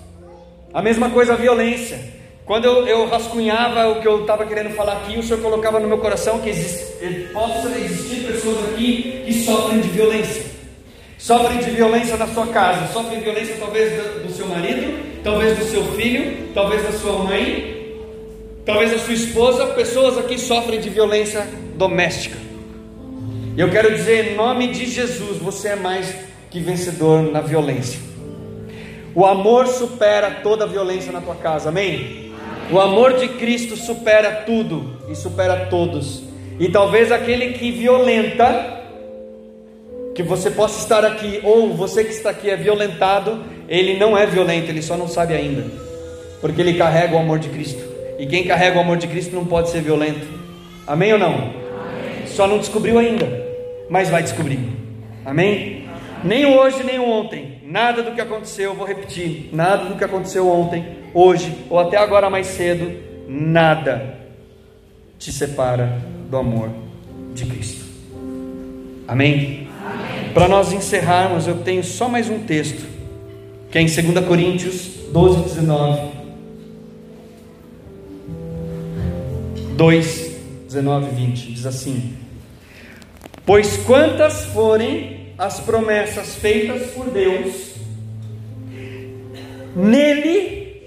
a 0.74 0.82
mesma 0.82 1.10
coisa 1.10 1.34
a 1.34 1.36
violência. 1.36 2.00
Quando 2.46 2.64
eu, 2.64 2.88
eu 2.88 3.06
rascunhava 3.06 3.90
o 3.90 4.00
que 4.00 4.08
eu 4.08 4.22
estava 4.22 4.46
querendo 4.46 4.74
falar 4.74 4.94
aqui, 4.94 5.20
o 5.20 5.24
Senhor 5.24 5.42
colocava 5.42 5.78
no 5.78 5.90
meu 5.90 5.98
coração 5.98 6.40
que 6.40 6.52
existe, 6.52 6.86
possa 7.34 7.68
existir 7.78 8.26
pessoas 8.26 8.70
aqui 8.70 9.24
que 9.26 9.34
sofrem 9.44 9.82
de 9.82 9.90
violência. 9.90 10.44
Sofrem 11.18 11.58
de 11.58 11.72
violência 11.72 12.16
na 12.16 12.28
sua 12.28 12.48
casa, 12.48 12.94
sofrem 12.94 13.20
violência 13.20 13.58
talvez 13.60 13.92
do, 13.92 14.24
do 14.26 14.32
seu 14.32 14.48
marido, 14.48 15.22
talvez 15.22 15.58
do 15.58 15.66
seu 15.66 15.84
filho, 15.92 16.54
talvez 16.54 16.82
da 16.82 16.94
sua 16.94 17.24
mãe, 17.26 17.94
talvez 18.66 18.94
a 18.94 19.00
sua 19.00 19.16
esposa, 19.16 19.68
pessoas 19.74 20.18
aqui 20.18 20.38
sofrem 20.38 20.80
de 20.80 20.90
violência 20.90 21.46
doméstica. 21.76 22.38
Eu 23.58 23.70
quero 23.70 23.94
dizer, 23.94 24.32
em 24.32 24.36
nome 24.38 24.70
de 24.70 24.86
Jesus, 24.86 25.40
você 25.40 25.70
é 25.70 25.76
mais 25.76 26.16
que 26.50 26.62
vencedor 26.62 27.22
na 27.22 27.42
violência. 27.42 28.15
O 29.16 29.26
amor 29.26 29.68
supera 29.68 30.30
toda 30.44 30.66
a 30.66 30.68
violência 30.68 31.10
na 31.10 31.22
tua 31.22 31.36
casa, 31.36 31.70
amém? 31.70 32.34
O 32.70 32.78
amor 32.82 33.14
de 33.14 33.30
Cristo 33.30 33.78
supera 33.78 34.44
tudo 34.46 34.98
e 35.10 35.16
supera 35.16 35.68
todos. 35.68 36.22
E 36.60 36.68
talvez 36.68 37.14
aquele 37.14 37.54
que 37.54 37.72
violenta, 37.72 38.84
que 40.14 40.22
você 40.22 40.52
possa 40.52 40.80
estar 40.80 41.06
aqui, 41.06 41.40
ou 41.44 41.74
você 41.74 42.04
que 42.04 42.12
está 42.12 42.32
aqui 42.32 42.50
é 42.50 42.58
violentado, 42.58 43.42
ele 43.70 43.98
não 43.98 44.18
é 44.18 44.26
violento, 44.26 44.70
ele 44.70 44.82
só 44.82 44.98
não 44.98 45.08
sabe 45.08 45.34
ainda, 45.34 45.64
porque 46.42 46.60
ele 46.60 46.74
carrega 46.74 47.16
o 47.16 47.20
amor 47.20 47.40
de 47.40 47.48
Cristo. 47.48 47.82
E 48.20 48.26
quem 48.26 48.44
carrega 48.44 48.78
o 48.78 48.82
amor 48.82 48.98
de 48.98 49.08
Cristo 49.08 49.34
não 49.34 49.46
pode 49.46 49.70
ser 49.70 49.82
violento. 49.82 50.28
Amém 50.86 51.14
ou 51.14 51.20
não? 51.20 51.36
Amém. 51.36 51.54
Só 52.28 52.48
não 52.48 52.58
descobriu 52.58 53.00
ainda, 53.00 53.28
mas 53.90 54.10
vai 54.10 54.24
descobrir. 54.24 54.60
Amém? 55.24 55.88
Nem 56.22 56.46
hoje, 56.46 56.84
nem 56.84 57.00
ontem. 57.00 57.55
Nada 57.68 58.04
do 58.04 58.12
que 58.12 58.22
aconteceu, 58.22 58.76
vou 58.76 58.86
repetir. 58.86 59.50
Nada 59.52 59.86
do 59.86 59.96
que 59.96 60.04
aconteceu 60.04 60.48
ontem, 60.48 60.86
hoje 61.16 61.66
ou 61.68 61.80
até 61.80 61.98
agora 61.98 62.30
mais 62.30 62.46
cedo, 62.46 62.96
nada 63.28 64.20
te 65.18 65.32
separa 65.32 66.00
do 66.30 66.38
amor 66.38 66.70
de 67.34 67.44
Cristo. 67.48 67.84
Amém? 69.08 69.68
Amém. 69.84 70.32
Para 70.32 70.48
nós 70.48 70.72
encerrarmos, 70.74 71.48
eu 71.48 71.64
tenho 71.64 71.84
só 71.84 72.08
mais 72.08 72.30
um 72.30 72.44
texto, 72.44 72.86
que 73.72 73.80
é 73.80 73.82
em 73.82 73.88
2 73.88 74.28
Coríntios 74.28 74.92
12, 75.12 75.44
19. 75.44 76.12
2, 79.76 80.36
19 80.68 81.06
e 81.06 81.16
20 81.16 81.52
diz 81.54 81.66
assim: 81.66 82.16
Pois 83.44 83.78
quantas 83.78 84.46
forem 84.46 85.15
as 85.38 85.60
promessas 85.60 86.36
feitas 86.36 86.92
por 86.92 87.10
Deus, 87.10 87.76
nele 89.76 90.84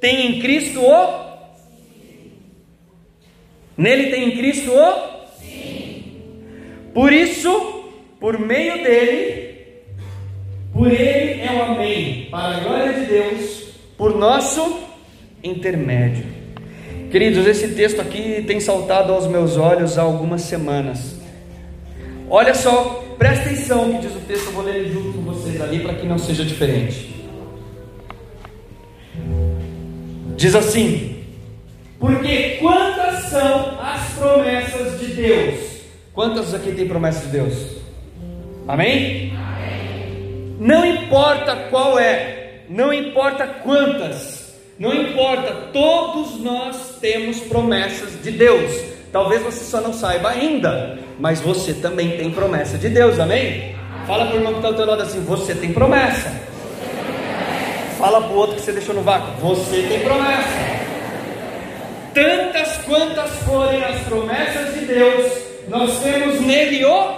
tem 0.00 0.26
em 0.26 0.40
Cristo 0.40 0.80
o 0.80 1.22
Nele 3.76 4.10
tem 4.10 4.28
em 4.28 4.36
Cristo 4.36 4.70
o 4.70 5.22
Sim. 5.40 6.04
Por 6.92 7.12
isso, 7.12 7.84
por 8.20 8.38
meio 8.38 8.82
dele, 8.82 9.82
por 10.72 10.92
ele 10.92 11.40
é 11.40 11.52
o 11.52 11.62
amém, 11.72 12.28
para 12.30 12.56
a 12.56 12.60
glória 12.60 12.92
de 12.92 13.06
Deus, 13.06 13.68
por 13.96 14.16
nosso 14.16 14.80
intermédio. 15.42 16.24
Queridos, 17.10 17.46
esse 17.46 17.68
texto 17.74 18.00
aqui 18.00 18.44
tem 18.46 18.60
saltado 18.60 19.12
aos 19.12 19.26
meus 19.26 19.56
olhos 19.56 19.98
há 19.98 20.02
algumas 20.02 20.42
semanas. 20.42 21.16
Olha 22.28 22.54
só, 22.54 23.01
presta 23.18 23.46
atenção 23.46 23.92
que 23.92 24.06
diz 24.06 24.16
o 24.16 24.20
texto, 24.20 24.46
eu 24.46 24.52
vou 24.52 24.64
ler 24.64 24.88
junto 24.92 25.12
com 25.12 25.22
vocês 25.22 25.60
ali 25.60 25.80
para 25.80 25.94
que 25.94 26.06
não 26.06 26.18
seja 26.18 26.44
diferente. 26.44 27.14
Diz 30.36 30.54
assim: 30.54 31.24
Porque 31.98 32.58
quantas 32.60 33.24
são 33.26 33.78
as 33.80 34.12
promessas 34.14 35.00
de 35.00 35.06
Deus? 35.06 35.60
Quantas 36.12 36.52
aqui 36.54 36.72
tem 36.72 36.86
promessas 36.86 37.22
de 37.24 37.28
Deus? 37.28 37.54
Amém? 38.66 39.32
Amém? 39.36 40.56
Não 40.60 40.84
importa 40.84 41.56
qual 41.70 41.98
é, 41.98 42.62
não 42.68 42.92
importa 42.92 43.46
quantas, 43.46 44.54
não 44.78 44.94
importa, 44.94 45.52
todos 45.72 46.40
nós 46.40 46.98
temos 47.00 47.40
promessas 47.40 48.22
de 48.22 48.30
Deus. 48.30 48.91
Talvez 49.12 49.42
você 49.42 49.62
só 49.62 49.82
não 49.82 49.92
saiba 49.92 50.30
ainda, 50.30 50.98
mas 51.18 51.38
você 51.38 51.74
também 51.74 52.16
tem 52.16 52.30
promessa 52.30 52.78
de 52.78 52.88
Deus, 52.88 53.18
amém? 53.18 53.76
Fala 54.06 54.24
para 54.24 54.34
o 54.34 54.38
irmão 54.38 54.52
que 54.52 54.58
está 54.60 54.68
ao 54.68 54.74
teu 54.74 54.86
lado 54.86 55.02
assim: 55.02 55.22
você 55.22 55.54
tem 55.54 55.70
promessa. 55.70 56.32
Fala 57.98 58.22
para 58.22 58.32
o 58.32 58.36
outro 58.36 58.56
que 58.56 58.62
você 58.62 58.72
deixou 58.72 58.94
no 58.94 59.02
vácuo: 59.02 59.32
você 59.38 59.82
tem 59.82 60.00
promessa. 60.00 60.82
Tantas 62.14 62.78
quantas 62.86 63.30
forem 63.42 63.84
as 63.84 64.00
promessas 64.02 64.74
de 64.74 64.86
Deus, 64.86 65.32
nós 65.68 66.00
temos 66.00 66.40
nele 66.40 66.82
o. 66.86 67.12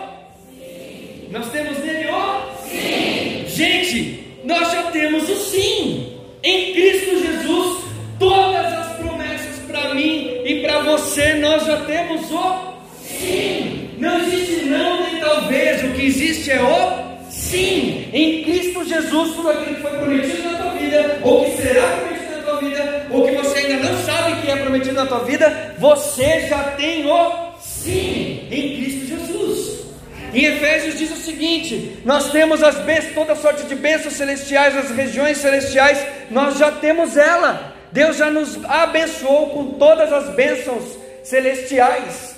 Sim. 0.51 1.29
Nós 1.31 1.49
temos 1.51 1.79
nele 1.79 2.11
o. 2.11 2.69
Sim. 2.69 3.45
Gente, 3.47 4.41
nós 4.45 4.73
já 4.73 4.83
temos 4.91 5.29
o 5.29 5.37
sim. 5.37 6.19
Em 6.43 6.73
Cristo 6.73 7.23
Jesus, 7.23 7.85
todas 8.19 8.67
as 8.67 8.97
promessas 8.97 9.59
para 9.69 9.95
mim 9.95 10.24
para 10.65 10.81
você, 10.81 11.35
nós 11.35 11.65
já 11.67 11.77
temos 11.85 12.31
o 12.31 12.75
sim. 13.03 13.91
Não 13.99 14.19
existe 14.21 14.65
não 14.65 15.03
nem 15.03 15.21
talvez, 15.21 15.85
o 15.85 15.93
que 15.93 16.07
existe 16.07 16.51
é 16.51 16.63
o 16.63 17.31
sim. 17.31 18.09
Em 18.13 18.43
Cristo 18.45 18.85
Jesus, 18.85 19.35
tudo 19.35 19.51
aquilo 19.51 19.77
que 19.77 19.83
foi 19.83 19.91
prometido 19.91 20.43
na 20.43 20.59
tua 20.59 20.71
vida, 20.73 21.19
ou 21.23 21.45
que 21.45 21.57
será 21.63 21.87
prometido 21.89 22.37
na 22.37 22.43
tua 22.43 22.61
vida, 22.61 23.07
ou 23.11 23.27
que 23.27 23.37
você 23.37 23.59
ainda 23.59 23.89
não 23.89 24.03
sabe 24.05 24.41
que 24.41 24.51
é 24.51 24.57
prometido 24.57 24.95
na 24.95 25.07
tua 25.07 25.21
vida, 25.21 25.75
você 25.79 26.47
já 26.49 26.63
tem 26.77 27.07
o 27.07 27.33
sim 27.61 28.49
em 28.51 28.77
Cristo 28.77 29.07
Jesus. 29.07 29.85
Em 30.33 30.45
Efésios 30.47 30.99
diz 30.99 31.13
o 31.13 31.17
seguinte: 31.17 31.99
nós 32.05 32.31
temos 32.33 32.63
as 32.63 32.77
bênçãos, 32.81 33.15
toda 33.15 33.37
sorte 33.37 33.65
de 33.65 33.75
bênçãos 33.75 34.15
celestiais, 34.15 34.77
as 34.77 34.91
regiões 34.91 35.39
celestiais, 35.39 36.05
nós 36.31 36.59
já 36.59 36.73
temos 36.73 37.17
ela. 37.17 37.75
Deus 37.95 38.17
já 38.17 38.29
nos 38.29 38.59
abençoou 38.65 39.51
com 39.51 39.79
todas 39.79 40.13
as 40.13 40.35
bênçãos 40.35 40.99
celestiais. 41.23 42.35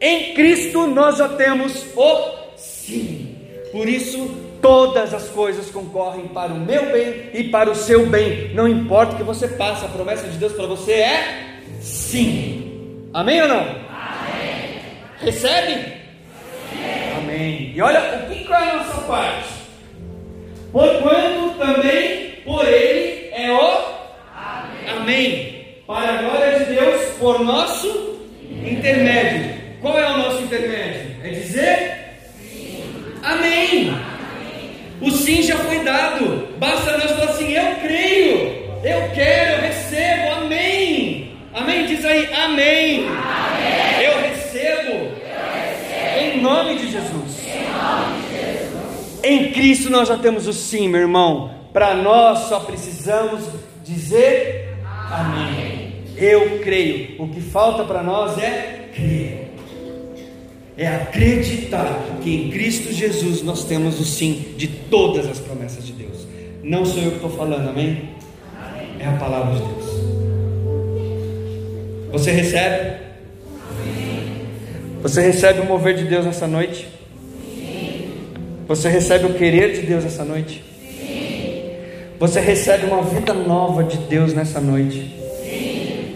Em 0.00 0.32
Cristo 0.32 0.86
nós 0.86 1.18
já 1.18 1.28
temos 1.28 1.84
o 1.94 2.56
sim. 2.56 3.36
Por 3.70 3.86
isso, 3.86 4.34
todas 4.62 5.12
as 5.12 5.28
coisas 5.28 5.70
concorrem 5.70 6.28
para 6.28 6.50
o 6.50 6.58
meu 6.58 6.90
bem 6.90 7.28
e 7.34 7.44
para 7.44 7.70
o 7.70 7.74
seu 7.74 8.06
bem. 8.06 8.54
Não 8.54 8.66
importa 8.66 9.12
o 9.12 9.16
que 9.18 9.22
você 9.22 9.48
passe, 9.48 9.84
a 9.84 9.88
promessa 9.88 10.28
de 10.28 10.38
Deus 10.38 10.54
para 10.54 10.66
você 10.66 10.92
é 10.92 11.60
sim. 11.78 13.06
Amém 13.12 13.42
ou 13.42 13.48
não? 13.48 13.60
Amém. 13.60 14.80
Recebe? 15.20 15.92
Amém. 17.18 17.72
E 17.74 17.82
olha, 17.82 18.00
o 18.30 18.34
que 18.34 18.50
é 18.50 18.56
a 18.56 18.76
nossa 18.76 19.02
parte? 19.02 19.48
Porquanto 20.72 21.58
também 21.58 22.30
por 22.46 22.66
ele 22.66 23.28
é 23.34 23.52
o 23.52 23.95
Amém. 24.86 25.64
Para 25.86 26.18
a 26.18 26.22
glória 26.22 26.58
de 26.60 26.64
Deus, 26.74 27.02
por 27.18 27.40
nosso 27.40 28.20
intermédio. 28.64 29.56
Qual 29.80 29.98
é 29.98 30.12
o 30.12 30.18
nosso 30.18 30.42
intermédio? 30.42 31.16
É 31.22 31.28
dizer 31.30 32.18
sim. 32.40 32.84
Amém. 33.22 33.96
O 35.00 35.10
sim 35.10 35.42
já 35.42 35.56
foi 35.56 35.80
dado. 35.80 36.48
Basta 36.58 36.98
nós 36.98 37.10
falar 37.12 37.30
assim: 37.30 37.52
eu 37.52 37.76
creio, 37.76 38.38
eu 38.84 39.10
quero, 39.14 39.52
eu 39.52 39.60
recebo. 39.62 40.32
Amém. 40.32 41.32
Amém. 41.52 41.86
Diz 41.86 42.04
aí, 42.04 42.32
amém. 42.32 43.06
amém. 43.06 44.04
Eu 44.04 44.20
recebo 44.20 45.10
em 46.20 46.40
nome 46.40 46.76
de 46.76 46.90
Jesus. 46.90 47.46
Em 49.22 49.50
Cristo 49.52 49.90
nós 49.90 50.08
já 50.08 50.16
temos 50.16 50.46
o 50.46 50.52
sim, 50.52 50.88
meu 50.88 51.00
irmão. 51.00 51.50
Para 51.72 51.94
nós 51.94 52.48
só 52.48 52.60
precisamos 52.60 53.42
dizer 53.84 54.65
amém. 55.10 55.92
Eu 56.16 56.60
creio. 56.60 57.22
O 57.22 57.28
que 57.28 57.40
falta 57.40 57.84
para 57.84 58.02
nós 58.02 58.38
é 58.38 58.90
crer. 58.94 59.52
É 60.76 60.86
acreditar 60.88 62.18
que 62.22 62.34
em 62.34 62.50
Cristo 62.50 62.92
Jesus 62.92 63.42
nós 63.42 63.64
temos 63.64 63.98
o 63.98 64.04
sim 64.04 64.54
de 64.56 64.68
todas 64.68 65.26
as 65.26 65.38
promessas 65.38 65.86
de 65.86 65.92
Deus. 65.92 66.26
Não 66.62 66.84
sou 66.84 67.02
eu 67.02 67.10
que 67.10 67.16
estou 67.16 67.30
falando, 67.30 67.68
amém? 67.68 68.10
É 68.98 69.06
a 69.06 69.12
palavra 69.12 69.54
de 69.54 69.60
Deus. 69.60 69.86
Você 72.12 72.30
recebe? 72.30 73.06
Você 75.02 75.20
recebe 75.20 75.60
o 75.60 75.66
mover 75.66 75.94
de 75.94 76.04
Deus 76.04 76.24
nessa 76.24 76.46
noite? 76.46 76.88
Você 78.66 78.88
recebe 78.88 79.26
o 79.26 79.34
querer 79.34 79.72
de 79.72 79.86
Deus 79.86 80.02
nessa 80.02 80.24
noite? 80.24 80.64
Você 82.18 82.40
recebe 82.40 82.86
uma 82.86 83.02
vida 83.02 83.34
nova 83.34 83.84
de 83.84 83.98
Deus 83.98 84.32
nessa 84.32 84.58
noite? 84.58 85.14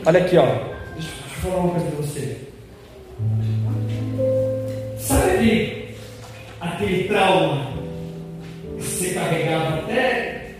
Olha 0.07 0.20
aqui, 0.20 0.38
ó. 0.38 0.46
Deixa, 0.94 1.11
eu 1.11 1.51
falar 1.51 1.57
uma 1.57 1.70
coisa 1.72 1.86
para 1.86 1.96
você. 1.96 2.36
Sabe 4.98 5.30
aquele, 5.30 5.94
aquele 6.59 7.05
trauma 7.05 7.72
que 8.78 8.82
você 8.82 9.11
carregava 9.11 9.80
até 9.80 10.55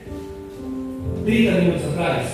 30 1.25 1.51
minutos 1.53 1.89
atrás? 1.89 2.29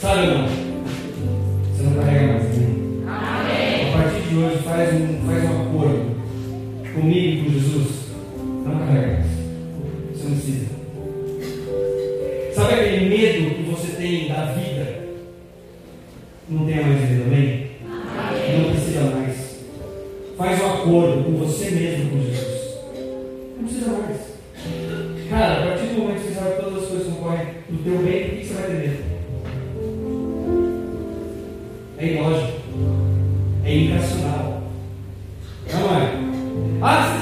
Sabe 0.00 0.20
ou 0.20 0.38
não? 0.38 0.48
Você 0.48 1.82
não 1.82 1.94
carrega 1.94 2.32
mais, 2.32 2.58
né? 2.58 2.66
Amém. 3.08 3.88
A 3.88 3.98
partir 3.98 4.28
de 4.28 4.36
hoje, 4.36 4.58
faz 4.62 4.94
um, 4.94 5.26
faz 5.26 5.44
um 5.44 5.62
acordo 5.62 6.16
comigo 6.94 7.26
e 7.26 7.44
com 7.44 7.50
Jesus. 7.50 7.88
Não 8.64 8.78
carrega 8.78 9.06
mais. 9.14 9.26
Você 10.16 10.28
não 10.28 10.36
precisa. 10.36 10.75
Sabe 12.56 12.72
aquele 12.72 13.10
medo 13.10 13.54
que 13.54 13.62
você 13.70 13.92
tem 14.00 14.28
da 14.28 14.46
vida? 14.46 15.04
Não 16.48 16.64
tenha 16.64 16.86
mais 16.86 17.02
medo, 17.02 17.24
amém? 17.24 17.66
Não 17.84 18.70
precisa 18.70 19.02
mais. 19.02 19.60
Faz 20.38 20.62
um 20.62 20.66
acordo 20.66 21.24
com 21.24 21.32
você 21.32 21.70
mesmo, 21.72 22.12
com 22.12 22.22
Jesus. 22.22 22.78
Não 23.58 23.64
precisa 23.64 23.90
mais. 23.90 24.16
Cara, 25.28 25.52
a 25.52 25.66
partir 25.66 25.86
do 25.88 26.00
momento 26.00 26.22
que 26.22 26.28
você 26.28 26.34
sabe 26.34 26.56
que 26.56 26.62
todas 26.62 26.82
as 26.82 26.88
coisas 26.88 27.12
concorrem 27.12 27.46
do 27.68 27.84
teu 27.84 27.98
bem, 27.98 28.24
o 28.24 28.30
que 28.30 28.46
você 28.46 28.54
vai 28.54 28.62
ter 28.62 28.72
medo? 28.72 29.04
É 31.98 32.06
ilógico. 32.06 32.60
É 33.66 33.74
irracional. 33.74 34.62
Não 35.74 35.94
é? 35.94 36.80
Ah, 36.80 37.15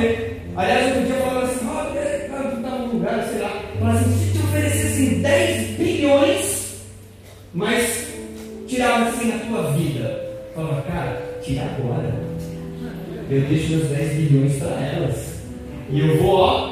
morrer. 0.00 0.40
Aliás, 0.56 0.88
eu 0.88 1.02
podia 1.02 1.16
falar 1.16 1.42
assim, 1.42 1.66
ó, 1.68 1.84
oh, 1.84 2.56
estava 2.56 2.78
num 2.78 2.92
lugar, 2.92 3.28
sei 3.28 3.40
lá, 3.40 3.62
falar 3.78 3.92
assim, 3.92 4.12
se 4.12 4.32
te 4.32 4.38
oferecessem 4.38 5.20
10 5.20 5.76
bilhões, 5.76 6.74
mas 7.54 8.06
tirava 8.66 9.08
assim 9.08 9.28
na 9.28 9.38
tua 9.38 9.72
vida. 9.72 10.30
Falava, 10.54 10.82
cara, 10.82 11.40
tira 11.42 11.62
agora. 11.62 12.12
Eu 13.30 13.40
deixo 13.42 13.70
meus 13.70 13.88
10 13.88 14.12
bilhões 14.14 14.56
para 14.56 14.86
elas. 14.86 15.40
E 15.90 16.00
eu 16.00 16.20
vou, 16.20 16.36
ó, 16.36 16.69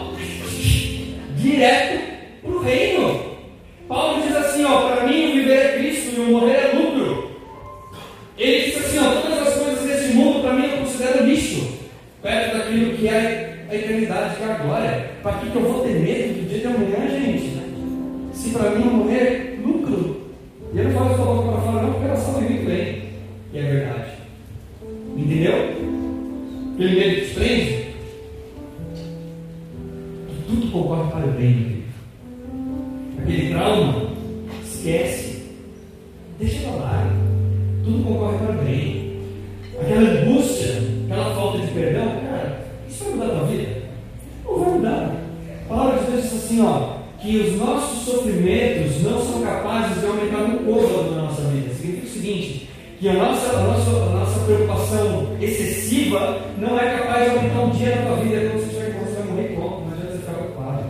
que 47.20 47.36
os 47.36 47.56
nossos 47.56 48.04
sofrimentos 48.04 49.02
não 49.02 49.20
são 49.24 49.42
capazes 49.42 50.00
de 50.00 50.06
aumentar 50.06 50.42
um 50.44 50.58
côvado 50.64 51.10
na 51.14 51.22
nossa 51.22 51.42
vida. 51.42 51.74
Significa 51.74 52.06
o 52.06 52.10
seguinte, 52.10 52.70
que 53.00 53.08
a 53.08 53.12
nossa, 53.14 53.56
a 53.56 53.62
nossa, 53.62 53.90
a 53.90 54.10
nossa 54.10 54.40
preocupação 54.40 55.36
excessiva 55.40 56.40
não 56.58 56.78
é 56.78 56.98
capaz 56.98 57.24
de 57.24 57.36
aumentar 57.36 57.60
um 57.60 57.70
dia 57.70 57.96
na 57.96 58.02
tua 58.02 58.16
vida 58.16 58.50
quando 58.50 58.60
você 58.60 58.68
tiver 58.68 59.04
você 59.04 59.14
vai 59.14 59.24
morrer 59.24 59.48
como, 59.54 59.80
não 59.80 59.92
adianta 59.92 60.12
você 60.12 60.18
ficar 60.18 60.32
preocupado. 60.32 60.84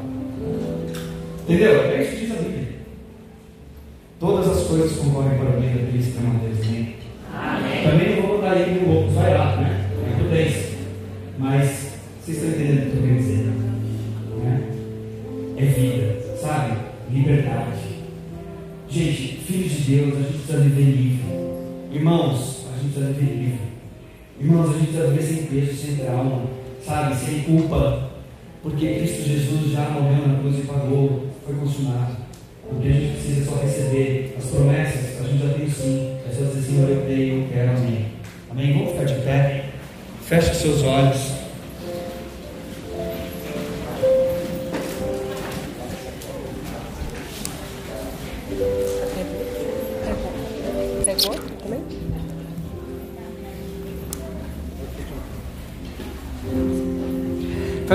Entendeu? 1.44 1.82
É 1.82 2.02
isso 2.02 2.10
que 2.10 2.26
diz 2.26 2.30
a 2.30 2.42
Bíblia. 2.42 2.68
Todas 4.20 4.48
as 4.48 4.66
coisas 4.66 4.96
concorrem 4.98 5.38
para 5.38 5.48
o 5.48 5.60
bem 5.60 5.70
daqueles 5.70 6.06
que 6.06 6.18
amam 6.18 6.36
a 6.36 6.44
Deus? 6.44 6.58
Amém. 7.32 7.84
Também 7.84 8.16
não 8.16 8.27
Irmãos, 24.40 24.70
a 24.70 24.78
gente 24.78 24.92
precisa 24.92 25.08
viver 25.08 25.22
sem 25.22 25.46
peso, 25.46 25.74
sem 25.76 25.96
trauma, 25.96 26.42
sabe? 26.84 27.16
Sem 27.16 27.40
culpa. 27.40 28.10
Porque 28.62 28.94
Cristo 28.94 29.28
Jesus 29.28 29.72
já 29.72 29.88
morreu 29.90 30.28
na 30.28 30.38
cruz 30.38 30.58
e 30.58 30.62
pagou, 30.62 31.26
foi 31.44 31.54
consumado. 31.56 32.16
O 32.70 32.80
que 32.80 32.88
a 32.88 32.92
gente 32.92 33.12
precisa 33.14 33.40
é 33.40 33.44
só 33.44 33.62
receber 33.62 34.34
as 34.38 34.44
promessas, 34.46 35.20
a 35.20 35.28
gente 35.28 35.42
já 35.42 35.54
tem 35.54 35.68
sim. 35.68 36.16
É 36.28 36.32
só 36.32 36.44
dizer, 36.44 36.62
Senhor, 36.62 36.88
eu 36.88 37.02
creio, 37.02 37.42
eu 37.42 37.48
quero, 37.48 37.70
amém. 37.70 38.06
Amém? 38.50 38.72
Vamos 38.74 38.92
ficar 38.92 39.04
de 39.04 39.14
pé. 39.22 39.64
Feche 40.22 40.54
seus 40.54 40.82
olhos. 40.82 41.37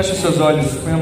Feche 0.03 0.15
seus 0.15 0.37
olhos. 0.37 0.83